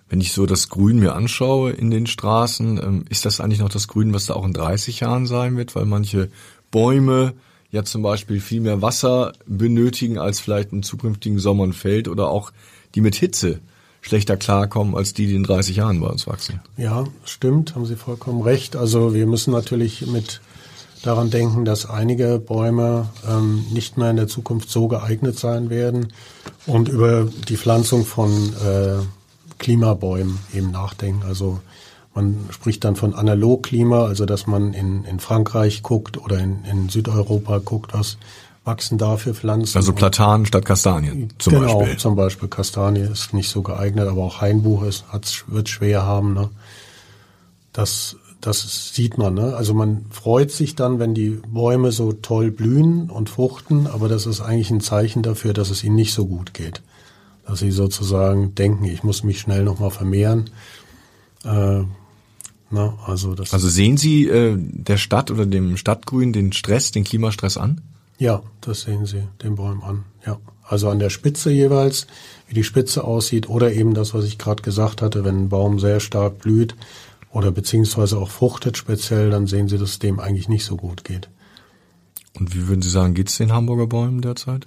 wenn 0.09 0.21
ich 0.21 0.33
so 0.33 0.45
das 0.45 0.69
Grün 0.69 0.99
mir 0.99 1.15
anschaue 1.15 1.71
in 1.71 1.89
den 1.89 2.07
Straßen, 2.07 2.77
ähm, 2.77 3.05
ist 3.09 3.25
das 3.25 3.39
eigentlich 3.39 3.59
noch 3.59 3.69
das 3.69 3.87
Grün, 3.87 4.13
was 4.13 4.27
da 4.27 4.35
auch 4.35 4.45
in 4.45 4.53
30 4.53 4.99
Jahren 4.99 5.25
sein 5.25 5.57
wird, 5.57 5.75
weil 5.75 5.85
manche 5.85 6.29
Bäume 6.71 7.33
ja 7.71 7.83
zum 7.83 8.01
Beispiel 8.01 8.39
viel 8.39 8.61
mehr 8.61 8.81
Wasser 8.81 9.33
benötigen, 9.45 10.17
als 10.17 10.39
vielleicht 10.39 10.71
in 10.71 10.83
zukünftigen 10.83 11.39
Sommern 11.39 11.73
fällt 11.73 12.07
oder 12.07 12.29
auch 12.29 12.51
die 12.93 13.01
mit 13.01 13.15
Hitze 13.15 13.59
schlechter 14.01 14.37
klarkommen 14.37 14.95
als 14.95 15.13
die, 15.13 15.25
die 15.25 15.35
in 15.35 15.43
30 15.43 15.77
Jahren 15.77 15.99
bei 15.99 16.07
uns 16.07 16.27
wachsen. 16.27 16.61
Ja, 16.77 17.05
stimmt, 17.23 17.73
haben 17.73 17.87
Sie 17.87 17.95
vollkommen 17.95 18.43
recht. 18.43 18.75
Also 18.75 19.15
wir 19.15 19.25
müssen 19.25 19.51
natürlich 19.51 20.05
mit 20.05 20.41
daran 21.01 21.31
denken, 21.31 21.65
dass 21.65 21.89
einige 21.89 22.39
Bäume 22.39 23.09
ähm, 23.27 23.65
nicht 23.71 23.97
mehr 23.97 24.11
in 24.11 24.15
der 24.15 24.27
Zukunft 24.27 24.69
so 24.69 24.87
geeignet 24.87 25.39
sein 25.39 25.69
werden 25.69 26.13
und 26.67 26.87
über 26.87 27.27
die 27.47 27.57
Pflanzung 27.57 28.05
von 28.05 28.53
äh, 28.63 28.97
Klimabäumen 29.57 30.39
eben 30.53 30.71
nachdenken. 30.71 31.23
Also 31.27 31.59
man 32.13 32.47
spricht 32.49 32.83
dann 32.85 32.95
von 32.95 33.13
Analogklima, 33.13 34.05
also 34.05 34.25
dass 34.25 34.47
man 34.47 34.73
in, 34.73 35.03
in 35.03 35.19
Frankreich 35.19 35.83
guckt 35.83 36.17
oder 36.17 36.39
in, 36.39 36.63
in 36.63 36.89
Südeuropa 36.89 37.59
guckt, 37.59 37.93
was 37.93 38.17
wachsen 38.63 38.97
da 38.97 39.17
für 39.17 39.33
Pflanzen. 39.35 39.77
Also 39.77 39.93
Platanen 39.93 40.45
statt 40.45 40.65
Kastanien 40.65 41.29
zum 41.37 41.53
genau, 41.53 41.79
Beispiel. 41.79 41.97
zum 41.97 42.15
Beispiel 42.15 42.47
Kastanie 42.47 43.01
ist 43.01 43.33
nicht 43.33 43.49
so 43.49 43.61
geeignet, 43.61 44.07
aber 44.07 44.23
auch 44.23 44.41
Hainbuch 44.41 44.83
ist, 44.83 45.05
wird 45.47 45.69
schwer 45.69 46.03
haben. 46.03 46.33
Ne? 46.33 46.49
Das, 47.73 48.15
das 48.41 48.93
sieht 48.93 49.17
man. 49.17 49.35
Ne? 49.35 49.55
Also 49.55 49.73
man 49.73 50.05
freut 50.09 50.51
sich 50.51 50.75
dann, 50.75 50.97
wenn 50.97 51.13
die 51.13 51.41
Bäume 51.47 51.91
so 51.91 52.13
toll 52.13 52.49
blühen 52.49 53.09
und 53.11 53.29
fruchten, 53.29 53.87
aber 53.87 54.09
das 54.09 54.25
ist 54.25 54.41
eigentlich 54.41 54.71
ein 54.71 54.81
Zeichen 54.81 55.21
dafür, 55.21 55.53
dass 55.53 55.69
es 55.69 55.83
ihnen 55.83 55.95
nicht 55.95 56.13
so 56.13 56.25
gut 56.25 56.53
geht 56.53 56.81
dass 57.45 57.59
sie 57.59 57.71
sozusagen 57.71 58.55
denken, 58.55 58.85
ich 58.85 59.03
muss 59.03 59.23
mich 59.23 59.39
schnell 59.39 59.63
nochmal 59.63 59.91
vermehren. 59.91 60.49
Äh, 61.43 61.83
na, 62.71 62.97
also, 63.05 63.35
das 63.35 63.53
also 63.53 63.69
sehen 63.69 63.97
Sie 63.97 64.27
äh, 64.27 64.57
der 64.57 64.97
Stadt 64.97 65.29
oder 65.29 65.45
dem 65.45 65.77
Stadtgrün 65.77 66.33
den 66.33 66.51
Stress, 66.51 66.91
den 66.91 67.03
Klimastress 67.03 67.57
an? 67.57 67.81
Ja, 68.17 68.41
das 68.61 68.81
sehen 68.81 69.05
Sie 69.05 69.23
den 69.43 69.55
Bäumen 69.55 69.83
an. 69.83 70.05
Ja, 70.25 70.39
also 70.63 70.89
an 70.89 70.99
der 70.99 71.09
Spitze 71.09 71.51
jeweils, 71.51 72.07
wie 72.47 72.55
die 72.55 72.63
Spitze 72.63 73.03
aussieht 73.03 73.47
oder 73.49 73.71
eben 73.71 73.93
das, 73.93 74.13
was 74.13 74.25
ich 74.25 74.37
gerade 74.37 74.63
gesagt 74.63 75.01
hatte, 75.01 75.23
wenn 75.23 75.43
ein 75.43 75.49
Baum 75.49 75.79
sehr 75.79 75.99
stark 75.99 76.39
blüht 76.39 76.75
oder 77.31 77.51
beziehungsweise 77.51 78.17
auch 78.17 78.29
fruchtet 78.29 78.77
speziell, 78.77 79.29
dann 79.29 79.45
sehen 79.45 79.67
Sie, 79.67 79.77
dass 79.77 79.91
es 79.91 79.99
dem 79.99 80.19
eigentlich 80.19 80.49
nicht 80.49 80.65
so 80.65 80.77
gut 80.77 81.03
geht. 81.03 81.29
Und 82.33 82.55
wie 82.55 82.67
würden 82.67 82.81
Sie 82.81 82.89
sagen, 82.89 83.13
geht 83.13 83.29
es 83.29 83.37
den 83.37 83.53
Hamburger 83.53 83.87
Bäumen 83.87 84.21
derzeit? 84.21 84.65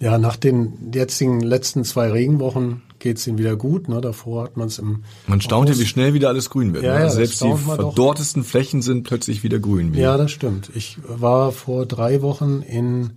Ja, 0.00 0.16
nach 0.16 0.36
den 0.36 0.90
jetzigen 0.94 1.40
letzten 1.40 1.84
zwei 1.84 2.10
Regenwochen 2.10 2.82
geht's 3.00 3.26
ihnen 3.26 3.36
wieder 3.36 3.56
gut. 3.56 3.88
Ne? 3.88 4.00
Davor 4.00 4.44
hat 4.44 4.56
man 4.56 4.68
es 4.68 4.78
im 4.78 5.04
Man 5.26 5.42
staunt 5.42 5.68
ja, 5.68 5.78
wie 5.78 5.84
schnell 5.84 6.14
wieder 6.14 6.28
alles 6.28 6.48
grün 6.48 6.72
wird. 6.72 6.84
Ja, 6.84 6.94
ne? 6.94 6.98
ja, 7.00 7.04
Also 7.04 7.16
Selbst 7.16 7.42
die 7.42 7.54
verdorrtesten 7.54 8.42
Flächen 8.42 8.80
sind 8.80 9.04
plötzlich 9.04 9.42
wieder 9.42 9.58
grün. 9.58 9.92
Wieder. 9.92 10.02
Ja, 10.02 10.16
das 10.16 10.30
stimmt. 10.30 10.70
Ich 10.74 10.96
war 11.06 11.52
vor 11.52 11.84
drei 11.84 12.22
Wochen 12.22 12.62
in, 12.62 13.10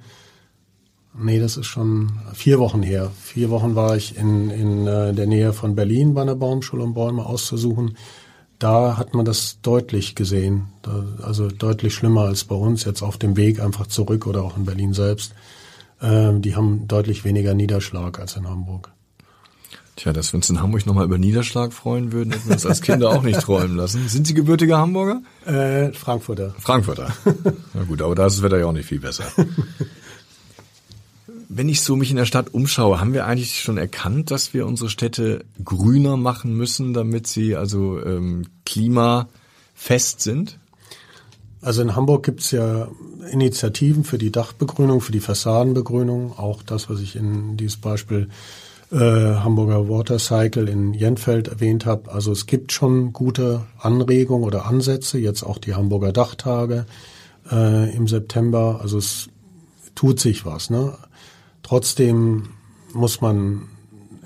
nee, 1.18 1.40
das 1.40 1.56
ist 1.56 1.68
schon 1.68 2.20
vier 2.34 2.60
Wochen 2.60 2.84
her. 2.84 3.12
Vier 3.18 3.50
Wochen 3.50 3.76
war 3.76 3.96
ich 3.96 4.18
in, 4.18 4.50
in 4.50 4.86
äh, 4.86 5.14
der 5.14 5.26
Nähe 5.26 5.54
von 5.54 5.76
Berlin 5.76 6.14
bei 6.14 6.24
einer 6.24 6.36
Baumschule, 6.36 6.84
um 6.84 6.94
Bäume 6.94 7.26
auszusuchen. 7.26 7.98
Da 8.60 8.98
hat 8.98 9.14
man 9.14 9.24
das 9.24 9.60
deutlich 9.62 10.16
gesehen. 10.16 10.66
Da, 10.82 11.06
also 11.22 11.48
deutlich 11.48 11.94
schlimmer 11.94 12.24
als 12.24 12.44
bei 12.44 12.56
uns 12.56 12.84
jetzt 12.84 13.04
auf 13.04 13.18
dem 13.18 13.38
Weg 13.38 13.62
einfach 13.62 13.88
zurück 13.88 14.28
oder 14.28 14.44
auch 14.44 14.58
in 14.58 14.66
Berlin 14.66 14.94
selbst. 14.94 15.34
Ähm, 16.04 16.42
die 16.42 16.56
haben 16.56 16.88
deutlich 16.88 17.24
weniger 17.24 17.54
Niederschlag 17.54 18.20
als 18.20 18.36
in 18.36 18.48
Hamburg. 18.48 18.92
Tja, 19.96 20.12
dass 20.12 20.34
wir 20.34 20.38
uns 20.38 20.50
in 20.50 20.60
Hamburg 20.60 20.86
nochmal 20.86 21.06
über 21.06 21.18
Niederschlag 21.18 21.72
freuen 21.72 22.12
würden, 22.12 22.34
hätten 22.34 22.48
wir 22.48 22.54
uns 22.54 22.66
als 22.66 22.82
Kinder 22.82 23.10
auch 23.10 23.22
nicht 23.22 23.40
träumen 23.40 23.78
lassen. 23.78 24.08
Sind 24.10 24.28
Sie 24.28 24.34
gebürtiger 24.34 24.80
Hamburger? 24.80 25.22
Äh, 25.46 25.94
Frankfurter. 25.94 26.56
Frankfurter. 26.60 27.14
Na 27.74 27.84
gut, 27.84 28.02
aber 28.02 28.16
da 28.16 28.26
ist 28.26 28.38
das 28.38 28.44
Wetter 28.44 28.60
ja 28.60 28.66
auch 28.66 28.74
nicht 28.74 28.88
viel 28.88 29.00
besser. 29.00 29.24
Wenn 31.48 31.70
ich 31.70 31.82
so 31.82 31.96
mich 31.96 32.10
in 32.10 32.18
der 32.18 32.26
Stadt 32.26 32.54
umschaue, 32.54 33.00
haben 33.00 33.14
wir 33.14 33.28
eigentlich 33.28 33.62
schon 33.62 33.78
erkannt, 33.78 34.32
dass 34.32 34.56
wir 34.56 34.66
unsere 34.66 34.90
Städte 34.90 35.46
grüner 35.64 36.18
machen 36.18 36.58
müssen, 36.58 36.94
damit 36.94 37.28
sie 37.28 37.56
also 37.56 38.04
ähm, 38.04 38.48
klimafest 38.66 40.22
sind? 40.22 40.58
Also 41.62 41.84
in 41.84 41.96
Hamburg 41.96 42.26
gibt's 42.26 42.50
ja 42.50 42.90
Initiativen 43.32 44.04
für 44.04 44.18
die 44.18 44.32
Dachbegrünung, 44.32 45.02
für 45.02 45.12
die 45.12 45.20
Fassadenbegrünung, 45.20 46.38
auch 46.38 46.64
das, 46.64 46.90
was 46.90 47.00
ich 47.00 47.16
in 47.16 47.58
dieses 47.58 47.78
Beispiel 47.78 48.30
äh, 48.92 48.98
Hamburger 48.98 49.90
Watercycle 49.90 50.70
in 50.70 50.94
Jenfeld 50.94 51.48
erwähnt 51.48 51.86
habe. 51.86 52.12
Also 52.12 52.32
es 52.32 52.46
gibt 52.46 52.72
schon 52.72 53.12
gute 53.12 53.62
Anregungen 53.80 54.44
oder 54.44 54.66
Ansätze, 54.66 55.18
jetzt 55.18 55.44
auch 55.44 55.58
die 55.58 55.74
Hamburger 55.74 56.12
Dachtage 56.12 56.86
äh, 57.52 57.96
im 57.96 58.08
September. 58.08 58.80
Also 58.82 59.00
es 59.00 59.30
tut 59.96 60.20
sich 60.20 60.46
was. 60.46 60.70
Ne? 60.70 60.94
Trotzdem 61.64 62.50
muss 62.94 63.22
man 63.22 63.64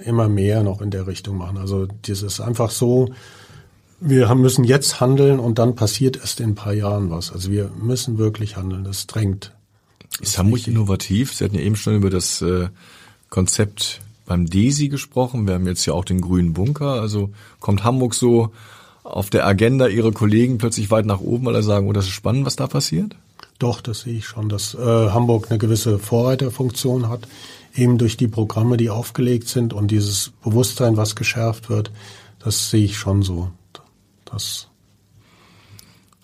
immer 0.04 0.28
mehr 0.28 0.64
noch 0.64 0.82
in 0.82 0.92
der 0.92 1.08
Richtung 1.08 1.38
machen. 1.38 1.58
Also 1.58 1.88
das 2.04 2.22
ist 2.22 2.40
einfach 2.42 2.72
so, 2.72 3.10
wir 4.00 4.30
haben, 4.30 4.42
müssen 4.42 4.64
jetzt 4.64 5.00
handeln 5.00 5.40
und 5.40 5.60
dann 5.60 5.76
passiert 5.76 6.18
erst 6.18 6.40
in 6.40 6.52
ein 6.52 6.56
paar 6.56 6.74
Jahren 6.74 7.10
was. 7.10 7.32
Also 7.32 7.52
wir 7.52 7.72
müssen 7.82 8.18
wirklich 8.18 8.56
handeln. 8.56 8.84
Das 8.84 9.08
drängt. 9.08 9.54
Ist 10.22 10.38
Hamburg 10.38 10.68
innovativ? 10.68 11.34
Sie 11.34 11.44
hatten 11.44 11.56
ja 11.56 11.62
eben 11.62 11.76
schon 11.76 11.96
über 11.96 12.10
das 12.10 12.42
äh, 12.42 12.70
Konzept 13.30 14.02
beim 14.26 14.46
DESI 14.46 14.90
gesprochen. 14.90 15.48
Wir 15.48 15.56
haben 15.56 15.68
jetzt 15.68 15.86
ja 15.86 15.94
auch 15.94 16.06
den 16.06 16.22
grünen 16.22 16.54
Bunker. 16.54 17.02
Also 17.02 17.32
kommt 17.60 17.84
Hamburg 17.84 18.14
so 18.14 18.52
auf 19.04 19.30
der 19.30 19.48
Agenda 19.48 19.88
Ihre 19.88 20.12
Kollegen 20.12 20.58
plötzlich 20.58 20.92
weit 20.92 21.06
nach 21.06 21.22
oben, 21.22 21.46
weil 21.46 21.56
er 21.56 21.64
sagen, 21.64 21.88
oh, 21.88 21.94
das 21.94 22.06
ist 22.06 22.12
spannend, 22.12 22.46
was 22.46 22.56
da 22.56 22.68
passiert? 22.68 23.16
Doch, 23.58 23.82
das 23.82 24.02
sehe 24.02 24.18
ich 24.18 24.26
schon, 24.26 24.50
dass 24.50 24.76
äh, 24.76 25.10
Hamburg 25.10 25.48
eine 25.50 25.58
gewisse 25.58 25.98
Vorreiterfunktion 25.98 27.10
hat, 27.10 27.28
eben 27.74 27.98
durch 27.98 28.18
die 28.18 28.28
Programme, 28.28 28.78
die 28.78 28.90
aufgelegt 28.90 29.48
sind 29.48 29.74
und 29.74 29.90
dieses 29.90 30.34
Bewusstsein, 30.44 30.98
was 30.98 31.16
geschärft 31.16 31.70
wird. 31.70 31.92
Das 32.40 32.70
sehe 32.70 32.86
ich 32.86 32.98
schon 32.98 33.24
so. 33.24 33.50
Das 34.32 34.68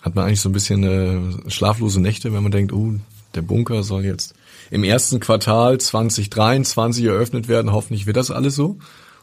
Hat 0.00 0.14
man 0.14 0.26
eigentlich 0.26 0.40
so 0.40 0.48
ein 0.48 0.52
bisschen 0.52 0.84
äh, 0.84 1.50
schlaflose 1.50 2.00
Nächte, 2.00 2.32
wenn 2.32 2.42
man 2.42 2.52
denkt, 2.52 2.72
oh, 2.72 2.94
der 3.34 3.42
Bunker 3.42 3.82
soll 3.82 4.04
jetzt 4.04 4.34
im 4.70 4.84
ersten 4.84 5.20
Quartal 5.20 5.78
2023 5.78 7.04
eröffnet 7.04 7.48
werden. 7.48 7.72
Hoffentlich 7.72 8.06
wird 8.06 8.16
das 8.16 8.30
alles 8.30 8.54
so. 8.54 8.78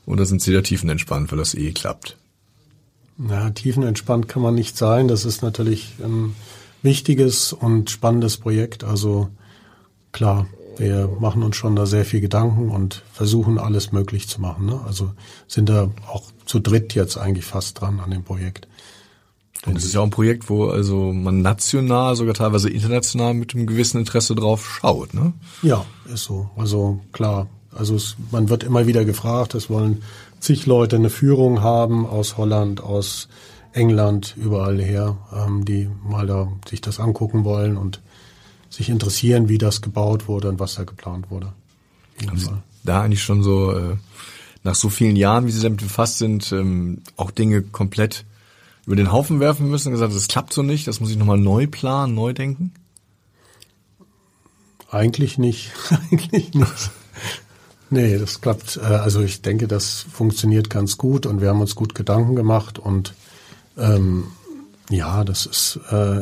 Oder 0.05 0.25
sind 0.25 0.41
Sie 0.41 0.53
da 0.53 0.61
tiefenentspannt, 0.61 1.31
weil 1.31 1.39
das 1.39 1.53
eh 1.53 1.71
klappt? 1.71 2.17
Na, 3.17 3.51
tiefenentspannt 3.51 4.27
kann 4.27 4.41
man 4.41 4.55
nicht 4.55 4.77
sein. 4.77 5.07
Das 5.07 5.25
ist 5.25 5.41
natürlich 5.43 5.93
ein 6.03 6.35
wichtiges 6.81 7.53
und 7.53 7.89
spannendes 7.89 8.37
Projekt. 8.37 8.83
Also 8.83 9.29
klar, 10.11 10.47
wir 10.81 11.07
machen 11.19 11.43
uns 11.43 11.55
schon 11.55 11.75
da 11.75 11.85
sehr 11.85 12.05
viel 12.05 12.21
Gedanken 12.21 12.71
und 12.71 13.03
versuchen 13.13 13.59
alles 13.59 13.91
möglich 13.91 14.27
zu 14.27 14.41
machen. 14.41 14.65
Ne? 14.65 14.81
Also 14.85 15.11
sind 15.47 15.69
da 15.69 15.91
auch 16.07 16.23
zu 16.45 16.59
dritt 16.59 16.95
jetzt 16.95 17.17
eigentlich 17.17 17.45
fast 17.45 17.79
dran 17.79 17.99
an 17.99 18.09
dem 18.09 18.23
Projekt. 18.23 18.67
Und 19.67 19.77
es 19.77 19.85
ist 19.85 19.93
ja 19.93 19.99
auch 19.99 20.05
ein 20.05 20.09
Projekt, 20.09 20.49
wo 20.49 20.69
also 20.69 21.13
man 21.13 21.43
national, 21.43 22.15
sogar 22.15 22.33
teilweise 22.33 22.67
international 22.67 23.35
mit 23.35 23.53
einem 23.53 23.67
gewissen 23.67 23.99
Interesse 23.99 24.33
drauf 24.33 24.67
schaut, 24.67 25.13
ne? 25.13 25.33
Ja, 25.61 25.85
ist 26.11 26.23
so. 26.23 26.49
Also 26.57 26.99
klar. 27.11 27.47
Also 27.71 27.95
es, 27.95 28.15
man 28.31 28.49
wird 28.49 28.63
immer 28.63 28.87
wieder 28.87 29.05
gefragt, 29.05 29.53
es 29.53 29.69
wollen 29.69 30.01
zig 30.39 30.65
Leute 30.65 30.95
eine 30.95 31.11
Führung 31.11 31.61
haben 31.61 32.07
aus 32.07 32.37
Holland, 32.37 32.81
aus 32.81 33.27
England, 33.71 34.35
überall 34.35 34.81
her, 34.81 35.17
ähm, 35.31 35.63
die 35.63 35.87
mal 36.03 36.25
da 36.25 36.51
sich 36.67 36.81
das 36.81 36.99
angucken 36.99 37.43
wollen 37.43 37.77
und 37.77 38.01
sich 38.71 38.89
interessieren, 38.89 39.49
wie 39.49 39.59
das 39.59 39.81
gebaut 39.81 40.27
wurde 40.27 40.49
und 40.49 40.59
was 40.59 40.73
da 40.75 40.83
geplant 40.83 41.29
wurde. 41.29 41.53
Haben 42.25 42.37
Sie 42.39 42.49
da 42.83 43.03
eigentlich 43.03 43.21
schon 43.21 43.43
so 43.43 43.71
äh, 43.73 43.97
nach 44.63 44.75
so 44.75 44.89
vielen 44.89 45.15
Jahren, 45.15 45.45
wie 45.45 45.51
Sie 45.51 45.61
damit 45.61 45.81
befasst 45.81 46.17
sind, 46.17 46.51
ähm, 46.51 47.01
auch 47.17 47.29
Dinge 47.31 47.61
komplett 47.61 48.25
über 48.87 48.95
den 48.95 49.11
Haufen 49.11 49.39
werfen 49.39 49.69
müssen 49.69 49.89
und 49.89 49.93
gesagt, 49.93 50.15
das 50.15 50.27
klappt 50.27 50.53
so 50.53 50.63
nicht, 50.63 50.87
das 50.87 50.99
muss 50.99 51.11
ich 51.11 51.17
nochmal 51.17 51.37
neu 51.37 51.67
planen, 51.67 52.15
neu 52.15 52.33
denken? 52.33 52.73
Eigentlich 54.89 55.37
nicht. 55.37 55.71
Eigentlich 55.89 56.53
nicht. 56.53 56.91
Nee, 57.89 58.17
das 58.17 58.41
klappt. 58.41 58.77
äh, 58.77 58.85
Also 58.85 59.21
ich 59.21 59.41
denke, 59.41 59.67
das 59.67 60.05
funktioniert 60.11 60.69
ganz 60.69 60.97
gut 60.97 61.25
und 61.25 61.41
wir 61.41 61.49
haben 61.49 61.61
uns 61.61 61.75
gut 61.75 61.93
Gedanken 61.95 62.35
gemacht 62.35 62.79
und 62.79 63.13
ähm, 63.77 64.25
ja, 64.89 65.23
das 65.23 65.45
ist 65.45 65.79
äh, 65.89 66.21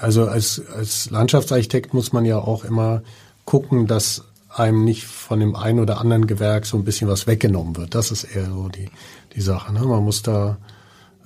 also 0.00 0.26
als 0.26 0.62
als 0.74 1.10
Landschaftsarchitekt 1.10 1.94
muss 1.94 2.12
man 2.12 2.24
ja 2.24 2.38
auch 2.38 2.64
immer 2.64 3.02
gucken, 3.44 3.86
dass 3.86 4.24
einem 4.48 4.84
nicht 4.84 5.04
von 5.04 5.40
dem 5.40 5.54
einen 5.54 5.78
oder 5.78 6.00
anderen 6.00 6.26
Gewerk 6.26 6.66
so 6.66 6.76
ein 6.76 6.84
bisschen 6.84 7.08
was 7.08 7.26
weggenommen 7.26 7.76
wird. 7.76 7.94
Das 7.94 8.10
ist 8.10 8.24
eher 8.24 8.46
so 8.46 8.68
die 8.68 8.88
die 9.34 9.40
Sache. 9.40 9.72
Ne? 9.72 9.80
Man 9.80 10.02
muss 10.02 10.22
da 10.22 10.58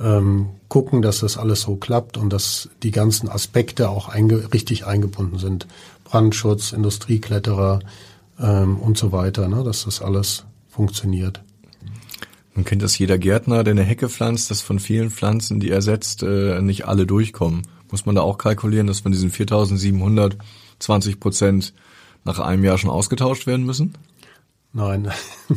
ähm, 0.00 0.50
gucken, 0.68 1.02
dass 1.02 1.20
das 1.20 1.38
alles 1.38 1.62
so 1.62 1.76
klappt 1.76 2.16
und 2.16 2.32
dass 2.32 2.68
die 2.82 2.90
ganzen 2.90 3.28
Aspekte 3.28 3.88
auch 3.88 4.08
einge 4.08 4.52
richtig 4.52 4.86
eingebunden 4.86 5.38
sind. 5.38 5.66
Brandschutz, 6.04 6.72
Industriekletterer 6.72 7.80
ähm, 8.40 8.78
und 8.78 8.98
so 8.98 9.12
weiter, 9.12 9.48
ne? 9.48 9.62
dass 9.64 9.84
das 9.84 10.02
alles 10.02 10.44
funktioniert. 10.68 11.42
Man 12.54 12.64
kennt 12.64 12.82
das 12.82 12.96
jeder 12.98 13.18
Gärtner, 13.18 13.64
der 13.64 13.72
eine 13.72 13.82
Hecke 13.82 14.08
pflanzt, 14.08 14.50
dass 14.50 14.60
von 14.60 14.78
vielen 14.78 15.10
Pflanzen, 15.10 15.58
die 15.58 15.70
er 15.70 15.82
setzt, 15.82 16.22
äh, 16.22 16.60
nicht 16.60 16.86
alle 16.86 17.06
durchkommen. 17.06 17.62
Muss 17.90 18.06
man 18.06 18.14
da 18.14 18.22
auch 18.22 18.38
kalkulieren, 18.38 18.86
dass 18.86 19.00
von 19.00 19.12
diesen 19.12 19.30
4700 19.30 20.36
20 20.78 21.20
Prozent 21.20 21.74
nach 22.24 22.38
einem 22.38 22.64
Jahr 22.64 22.78
schon 22.78 22.90
ausgetauscht 22.90 23.46
werden 23.46 23.64
müssen? 23.64 23.94
Nein, 24.72 25.08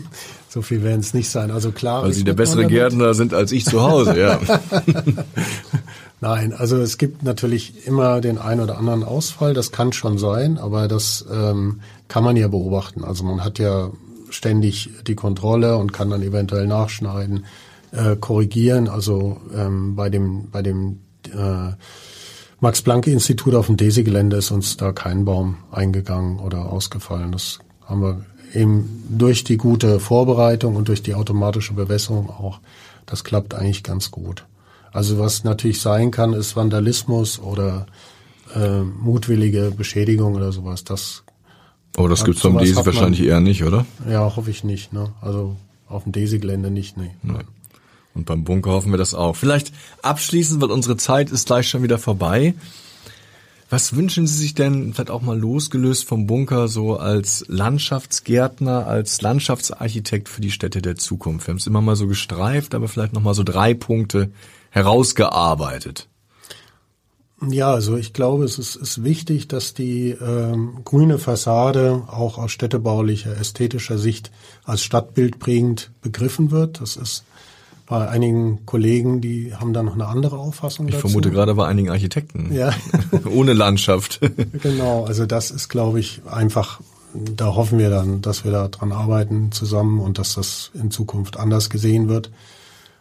so 0.50 0.62
viel 0.62 0.84
werden 0.84 1.00
es 1.00 1.14
nicht 1.14 1.30
sein. 1.30 1.50
Also 1.50 1.72
klar. 1.72 2.04
Weil 2.04 2.14
Sie 2.14 2.24
der 2.24 2.34
bessere. 2.34 2.68
Gärtner 2.68 3.14
sind 3.14 3.34
als 3.34 3.52
ich 3.52 3.66
zu 3.66 3.82
Hause, 3.82 4.20
ja. 4.20 4.40
Nein, 6.22 6.54
also 6.54 6.78
es 6.78 6.98
gibt 6.98 7.24
natürlich 7.24 7.88
immer 7.88 8.22
den 8.22 8.38
einen 8.38 8.62
oder 8.62 8.78
anderen 8.78 9.04
Ausfall, 9.04 9.54
das 9.54 9.72
kann 9.72 9.94
schon 9.94 10.18
sein, 10.18 10.58
aber 10.58 10.88
das 10.88 11.26
ähm, 11.32 11.82
kann 12.08 12.24
man 12.24 12.36
ja 12.36 12.48
beobachten. 12.48 13.04
Also 13.04 13.24
man 13.24 13.44
hat 13.44 13.60
ja 13.60 13.92
ständig 14.30 14.90
die 15.06 15.16
Kontrolle 15.16 15.78
und 15.78 15.94
kann 15.94 16.10
dann 16.10 16.22
eventuell 16.22 16.68
nachschneiden, 16.68 17.46
äh, 17.92 18.16
korrigieren. 18.16 18.88
Also 18.88 19.38
ähm, 19.56 19.96
bei 19.96 20.10
dem 20.10 20.50
bei 20.52 20.62
dem 20.62 21.00
äh, 21.26 21.74
Max-Planck-Institut 22.60 23.54
auf 23.56 23.68
dem 23.68 23.78
DESI-Gelände 23.78 24.38
ist 24.38 24.52
uns 24.52 24.78
da 24.78 24.92
kein 24.92 25.26
Baum 25.26 25.58
eingegangen 25.72 26.40
oder 26.40 26.72
ausgefallen. 26.72 27.32
Das 27.32 27.60
haben 27.86 28.02
wir 28.02 28.26
eben 28.54 29.04
durch 29.10 29.44
die 29.44 29.58
gute 29.58 30.00
Vorbereitung 30.00 30.76
und 30.76 30.88
durch 30.88 31.04
die 31.04 31.14
automatische 31.14 31.74
Bewässerung 31.74 32.30
auch. 32.30 32.60
Das 33.06 33.24
klappt 33.24 33.54
eigentlich 33.54 33.84
ganz 33.84 34.10
gut. 34.12 34.46
Also 34.92 35.20
was 35.20 35.44
natürlich 35.44 35.82
sein 35.82 36.12
kann, 36.12 36.34
ist 36.34 36.56
Vandalismus 36.56 37.40
oder 37.40 37.86
äh, 38.56 38.82
mutwillige 38.82 39.72
Beschädigung 39.76 40.36
oder 40.36 40.52
sowas. 40.52 40.84
Das 40.84 41.24
Aber 41.96 42.10
das 42.10 42.20
Ja, 42.22 42.26
gibt's 42.26 42.42
beim 42.42 42.58
Desi 42.58 42.76
wahrscheinlich 42.76 43.22
eher 43.24 43.40
nicht, 43.40 43.64
oder? 43.64 43.86
ja 44.10 44.36
hoffe 44.36 44.50
ich 44.50 44.64
nicht. 44.64 44.94
Ne? 44.94 45.12
Also 45.22 45.56
auf 45.88 46.04
dem 46.04 46.12
DESI-Gelände 46.12 46.72
nicht. 46.72 46.98
Nee. 46.98 47.12
Und 48.18 48.26
beim 48.26 48.44
Bunker 48.44 48.72
hoffen 48.72 48.92
wir 48.92 48.98
das 48.98 49.14
auch. 49.14 49.36
Vielleicht 49.36 49.72
abschließend, 50.02 50.62
weil 50.62 50.72
unsere 50.72 50.98
Zeit 50.98 51.32
ist 51.32 51.46
gleich 51.46 51.70
schon 51.70 51.84
wieder 51.84 52.00
vorbei. 52.00 52.56
Was 53.70 53.96
wünschen 53.96 54.28
Sie 54.28 54.38
sich 54.38 54.56
denn, 54.56 54.94
vielleicht 54.94 55.12
auch 55.12 55.22
mal 55.22 55.38
losgelöst 55.38 56.06
vom 56.06 56.26
Bunker, 56.26 56.68
so 56.68 56.98
als 56.98 57.44
Landschaftsgärtner, 57.48 58.88
als 58.88 59.22
Landschaftsarchitekt 59.22 60.30
für 60.30 60.42
die 60.42 60.52
Städte 60.52 60.82
der 60.82 60.96
Zukunft? 60.96 61.48
Wir 61.48 61.52
haben 61.52 61.58
es 61.58 61.68
immer 61.68 61.82
mal 61.82 61.98
so 61.98 62.08
gestreift, 62.08 62.74
aber 62.74 62.88
vielleicht 62.88 63.14
noch 63.14 63.22
mal 63.22 63.34
so 63.34 63.44
drei 63.44 63.74
Punkte 63.74 64.32
herausgearbeitet. 64.70 66.08
Ja, 67.46 67.72
also 67.72 67.98
ich 67.98 68.14
glaube, 68.14 68.46
es 68.46 68.58
ist, 68.58 68.76
ist 68.76 69.04
wichtig, 69.04 69.48
dass 69.48 69.76
die 69.76 70.10
ähm, 70.10 70.80
grüne 70.84 71.20
Fassade 71.20 72.04
auch 72.08 72.40
aus 72.40 72.52
städtebaulicher, 72.52 73.38
ästhetischer 73.38 74.00
Sicht 74.00 74.32
als 74.64 74.82
stadtbildprägend 74.82 75.92
begriffen 76.02 76.50
wird. 76.50 76.82
Das 76.82 76.96
ist 76.96 77.26
bei 77.88 78.10
einigen 78.10 78.66
Kollegen, 78.66 79.22
die 79.22 79.56
haben 79.56 79.72
da 79.72 79.82
noch 79.82 79.94
eine 79.94 80.08
andere 80.08 80.38
Auffassung 80.38 80.88
ich 80.88 80.94
dazu. 80.94 81.08
Ich 81.08 81.12
vermute 81.12 81.32
gerade 81.32 81.56
bei 81.56 81.66
einigen 81.66 81.90
Architekten. 81.90 82.54
Ja. 82.54 82.74
Ohne 83.34 83.54
Landschaft. 83.54 84.20
genau, 84.62 85.06
also 85.06 85.26
das 85.26 85.52
ist, 85.52 85.70
glaube 85.70 86.02
ich, 86.02 86.22
einfach, 86.30 86.82
da 87.14 87.56
hoffen 87.56 87.80
wir 87.80 87.90
dann, 87.90 88.22
dass 88.22 88.44
wir 88.44 88.52
da 88.52 88.68
dran 88.68 88.92
arbeiten 88.92 89.54
zusammen 89.54 90.02
und 90.02 90.20
dass 90.20 90.34
das 90.34 90.72
in 90.74 90.92
Zukunft 90.92 91.38
anders 91.38 91.70
gesehen 91.70 92.10
wird. 92.10 92.30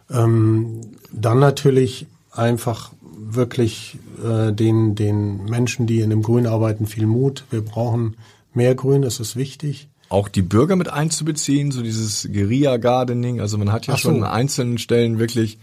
Ähm, 0.09 0.79
dann 1.11 1.39
natürlich 1.39 2.07
einfach 2.31 2.91
wirklich 3.19 3.99
äh, 4.23 4.53
den, 4.53 4.95
den 4.95 5.43
Menschen, 5.45 5.85
die 5.85 5.99
in 5.99 6.09
dem 6.11 6.21
Grün 6.21 6.47
arbeiten, 6.47 6.87
viel 6.87 7.07
Mut. 7.07 7.43
Wir 7.49 7.61
brauchen 7.61 8.15
mehr 8.53 8.73
Grün, 8.73 9.01
das 9.01 9.19
ist 9.19 9.35
wichtig. 9.35 9.89
Auch 10.09 10.29
die 10.29 10.41
Bürger 10.41 10.75
mit 10.75 10.89
einzubeziehen, 10.89 11.71
so 11.71 11.81
dieses 11.81 12.29
Guerilla-Gardening. 12.31 13.41
Also 13.41 13.57
man 13.57 13.71
hat 13.71 13.87
ja 13.87 13.93
so. 13.95 13.99
schon 13.99 14.23
an 14.23 14.31
einzelnen 14.31 14.77
Stellen 14.77 15.19
wirklich 15.19 15.57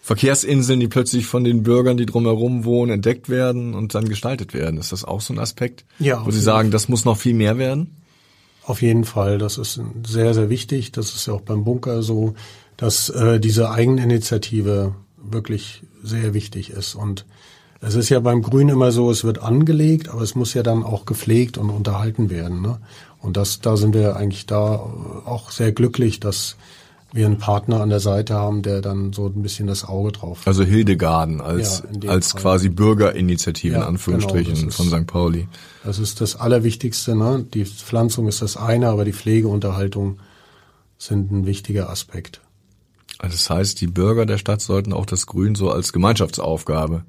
Verkehrsinseln, 0.00 0.80
die 0.80 0.88
plötzlich 0.88 1.26
von 1.26 1.44
den 1.44 1.62
Bürgern, 1.62 1.96
die 1.96 2.04
drumherum 2.04 2.64
wohnen, 2.64 2.92
entdeckt 2.92 3.28
werden 3.30 3.74
und 3.74 3.94
dann 3.94 4.08
gestaltet 4.08 4.52
werden. 4.52 4.78
Ist 4.78 4.92
das 4.92 5.04
auch 5.04 5.22
so 5.22 5.32
ein 5.32 5.38
Aspekt, 5.38 5.86
ja, 5.98 6.24
wo 6.24 6.30
Sie 6.30 6.40
sagen, 6.40 6.70
das 6.70 6.88
muss 6.90 7.06
noch 7.06 7.16
viel 7.16 7.32
mehr 7.32 7.56
werden? 7.56 7.96
Auf 8.66 8.82
jeden 8.82 9.04
Fall, 9.04 9.38
das 9.38 9.58
ist 9.58 9.80
sehr, 10.06 10.34
sehr 10.34 10.50
wichtig. 10.50 10.92
Das 10.92 11.14
ist 11.14 11.26
ja 11.26 11.34
auch 11.34 11.40
beim 11.40 11.64
Bunker 11.64 12.02
so, 12.02 12.34
dass 12.76 13.08
äh, 13.10 13.40
diese 13.40 13.70
Eigeninitiative 13.70 14.94
wirklich 15.16 15.82
sehr 16.02 16.34
wichtig 16.34 16.70
ist. 16.70 16.94
Und 16.94 17.24
es 17.80 17.94
ist 17.94 18.08
ja 18.08 18.20
beim 18.20 18.42
Grün 18.42 18.68
immer 18.68 18.92
so, 18.92 19.10
es 19.10 19.24
wird 19.24 19.42
angelegt, 19.42 20.08
aber 20.08 20.22
es 20.22 20.34
muss 20.34 20.54
ja 20.54 20.62
dann 20.62 20.82
auch 20.82 21.04
gepflegt 21.04 21.58
und 21.58 21.70
unterhalten 21.70 22.30
werden. 22.30 22.62
Ne? 22.62 22.78
Und 23.24 23.38
das, 23.38 23.60
da 23.60 23.78
sind 23.78 23.94
wir 23.94 24.16
eigentlich 24.16 24.44
da 24.44 24.74
auch 25.24 25.50
sehr 25.50 25.72
glücklich, 25.72 26.20
dass 26.20 26.56
wir 27.10 27.24
einen 27.24 27.38
Partner 27.38 27.80
an 27.80 27.88
der 27.88 28.00
Seite 28.00 28.34
haben, 28.34 28.60
der 28.60 28.82
dann 28.82 29.14
so 29.14 29.26
ein 29.26 29.40
bisschen 29.40 29.66
das 29.66 29.84
Auge 29.84 30.12
drauf 30.12 30.40
hat. 30.40 30.48
Also 30.48 30.62
Hildegarden 30.62 31.40
als, 31.40 31.84
ja, 32.02 32.10
als 32.10 32.32
Fall. 32.32 32.42
quasi 32.42 32.68
Bürgerinitiative 32.68 33.74
ja, 33.74 33.80
in 33.80 33.86
Anführungsstrichen 33.86 34.54
genau, 34.54 34.70
von 34.70 34.88
St. 34.88 35.06
Pauli. 35.06 35.48
Das 35.84 35.98
ist 35.98 36.20
das 36.20 36.36
Allerwichtigste. 36.36 37.14
Ne? 37.16 37.46
Die 37.54 37.64
Pflanzung 37.64 38.28
ist 38.28 38.42
das 38.42 38.58
eine, 38.58 38.88
aber 38.88 39.06
die 39.06 39.14
Pflegeunterhaltung 39.14 40.18
sind 40.98 41.32
ein 41.32 41.46
wichtiger 41.46 41.88
Aspekt. 41.88 42.42
Also 43.18 43.36
das 43.36 43.48
heißt, 43.48 43.80
die 43.80 43.86
Bürger 43.86 44.26
der 44.26 44.36
Stadt 44.36 44.60
sollten 44.60 44.92
auch 44.92 45.06
das 45.06 45.26
Grün 45.26 45.54
so 45.54 45.70
als 45.70 45.94
Gemeinschaftsaufgabe 45.94 47.04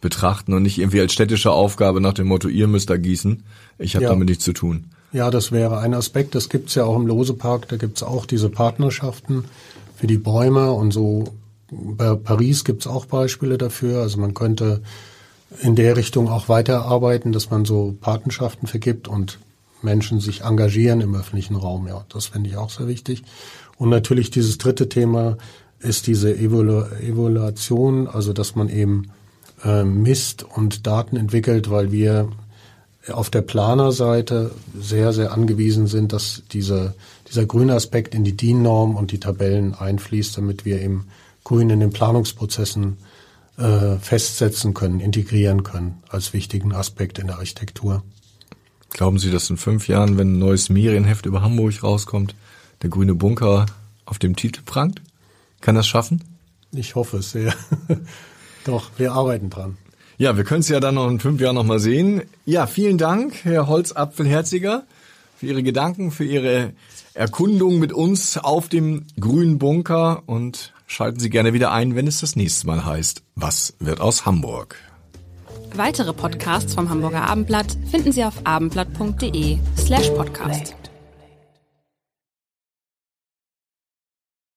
betrachten 0.00 0.54
und 0.54 0.62
nicht 0.62 0.78
irgendwie 0.78 1.00
als 1.00 1.12
städtische 1.12 1.50
Aufgabe 1.50 2.00
nach 2.00 2.14
dem 2.14 2.28
Motto, 2.28 2.48
ihr 2.48 2.68
müsst 2.68 2.88
da 2.88 2.96
gießen, 2.96 3.42
ich 3.78 3.96
habe 3.96 4.04
ja. 4.04 4.10
damit 4.10 4.28
nichts 4.28 4.44
zu 4.44 4.54
tun. 4.54 4.86
Ja, 5.12 5.30
das 5.30 5.52
wäre 5.52 5.78
ein 5.78 5.94
Aspekt. 5.94 6.34
Das 6.34 6.48
gibt's 6.48 6.74
ja 6.74 6.84
auch 6.84 6.96
im 6.96 7.06
Losepark. 7.06 7.68
Da 7.68 7.76
gibt's 7.76 8.02
auch 8.02 8.26
diese 8.26 8.50
Partnerschaften 8.50 9.44
für 9.96 10.06
die 10.06 10.18
Bäume 10.18 10.72
und 10.72 10.92
so. 10.92 11.24
Bei 11.70 12.14
Paris 12.14 12.64
gibt's 12.64 12.86
auch 12.86 13.06
Beispiele 13.06 13.58
dafür. 13.58 14.02
Also 14.02 14.18
man 14.18 14.34
könnte 14.34 14.82
in 15.62 15.76
der 15.76 15.96
Richtung 15.96 16.28
auch 16.28 16.48
weiterarbeiten, 16.48 17.32
dass 17.32 17.50
man 17.50 17.64
so 17.64 17.96
Patenschaften 18.00 18.68
vergibt 18.68 19.08
und 19.08 19.38
Menschen 19.80 20.20
sich 20.20 20.42
engagieren 20.42 21.00
im 21.00 21.14
öffentlichen 21.14 21.56
Raum. 21.56 21.86
Ja, 21.88 22.04
das 22.10 22.26
finde 22.26 22.50
ich 22.50 22.56
auch 22.56 22.70
sehr 22.70 22.88
wichtig. 22.88 23.22
Und 23.78 23.88
natürlich 23.88 24.30
dieses 24.30 24.58
dritte 24.58 24.88
Thema 24.88 25.38
ist 25.78 26.06
diese 26.06 26.36
Evolu 26.36 26.84
Evaluation, 27.00 28.08
also 28.08 28.32
dass 28.32 28.56
man 28.56 28.68
eben 28.68 29.10
äh, 29.64 29.84
misst 29.84 30.42
und 30.42 30.86
Daten 30.86 31.16
entwickelt, 31.16 31.70
weil 31.70 31.92
wir 31.92 32.28
auf 33.10 33.30
der 33.30 33.42
Planerseite 33.42 34.50
sehr, 34.78 35.12
sehr 35.12 35.32
angewiesen 35.32 35.86
sind, 35.86 36.12
dass 36.12 36.42
diese, 36.52 36.94
dieser 37.28 37.46
grüne 37.46 37.74
Aspekt 37.74 38.14
in 38.14 38.24
die 38.24 38.36
DIN-Norm 38.36 38.96
und 38.96 39.12
die 39.12 39.20
Tabellen 39.20 39.74
einfließt, 39.74 40.36
damit 40.36 40.64
wir 40.64 40.80
eben 40.80 41.08
Grün 41.44 41.70
in 41.70 41.80
den 41.80 41.90
Planungsprozessen 41.90 42.98
äh, 43.56 43.96
festsetzen 43.96 44.74
können, 44.74 45.00
integrieren 45.00 45.62
können 45.62 46.02
als 46.08 46.32
wichtigen 46.32 46.72
Aspekt 46.72 47.18
in 47.18 47.28
der 47.28 47.36
Architektur. 47.36 48.02
Glauben 48.90 49.18
Sie, 49.18 49.30
dass 49.30 49.50
in 49.50 49.56
fünf 49.56 49.88
Jahren, 49.88 50.16
wenn 50.16 50.34
ein 50.34 50.38
neues 50.38 50.70
Medienheft 50.70 51.26
über 51.26 51.42
Hamburg 51.42 51.82
rauskommt, 51.82 52.34
der 52.82 52.90
grüne 52.90 53.14
Bunker 53.14 53.66
auf 54.06 54.18
dem 54.18 54.36
Titel 54.36 54.62
prangt? 54.64 55.02
Kann 55.60 55.74
das 55.74 55.86
schaffen? 55.86 56.24
Ich 56.72 56.94
hoffe 56.94 57.18
es 57.18 57.32
sehr. 57.32 57.54
Doch, 58.64 58.90
wir 58.96 59.12
arbeiten 59.12 59.50
dran. 59.50 59.76
Ja, 60.18 60.36
wir 60.36 60.42
können 60.42 60.60
es 60.60 60.68
ja 60.68 60.80
dann 60.80 60.96
noch 60.96 61.08
in 61.08 61.20
fünf 61.20 61.40
Jahren 61.40 61.54
nochmal 61.54 61.78
sehen. 61.78 62.22
Ja, 62.44 62.66
vielen 62.66 62.98
Dank, 62.98 63.44
Herr 63.44 63.68
Holzapfelherziger, 63.68 64.82
für 65.36 65.46
Ihre 65.46 65.62
Gedanken, 65.62 66.10
für 66.10 66.24
Ihre 66.24 66.72
Erkundung 67.14 67.78
mit 67.78 67.92
uns 67.92 68.36
auf 68.36 68.68
dem 68.68 69.06
grünen 69.20 69.58
Bunker 69.58 70.24
und 70.26 70.72
schalten 70.88 71.20
Sie 71.20 71.30
gerne 71.30 71.52
wieder 71.52 71.70
ein, 71.70 71.94
wenn 71.94 72.08
es 72.08 72.20
das 72.20 72.34
nächste 72.34 72.66
Mal 72.66 72.84
heißt, 72.84 73.22
was 73.36 73.74
wird 73.78 74.00
aus 74.00 74.26
Hamburg? 74.26 74.76
Weitere 75.74 76.12
Podcasts 76.12 76.74
vom 76.74 76.90
Hamburger 76.90 77.22
Abendblatt 77.22 77.76
finden 77.88 78.10
Sie 78.10 78.24
auf 78.24 78.34
abendblatt.de 78.44 79.58
slash 79.76 80.10
podcast. 80.10 80.74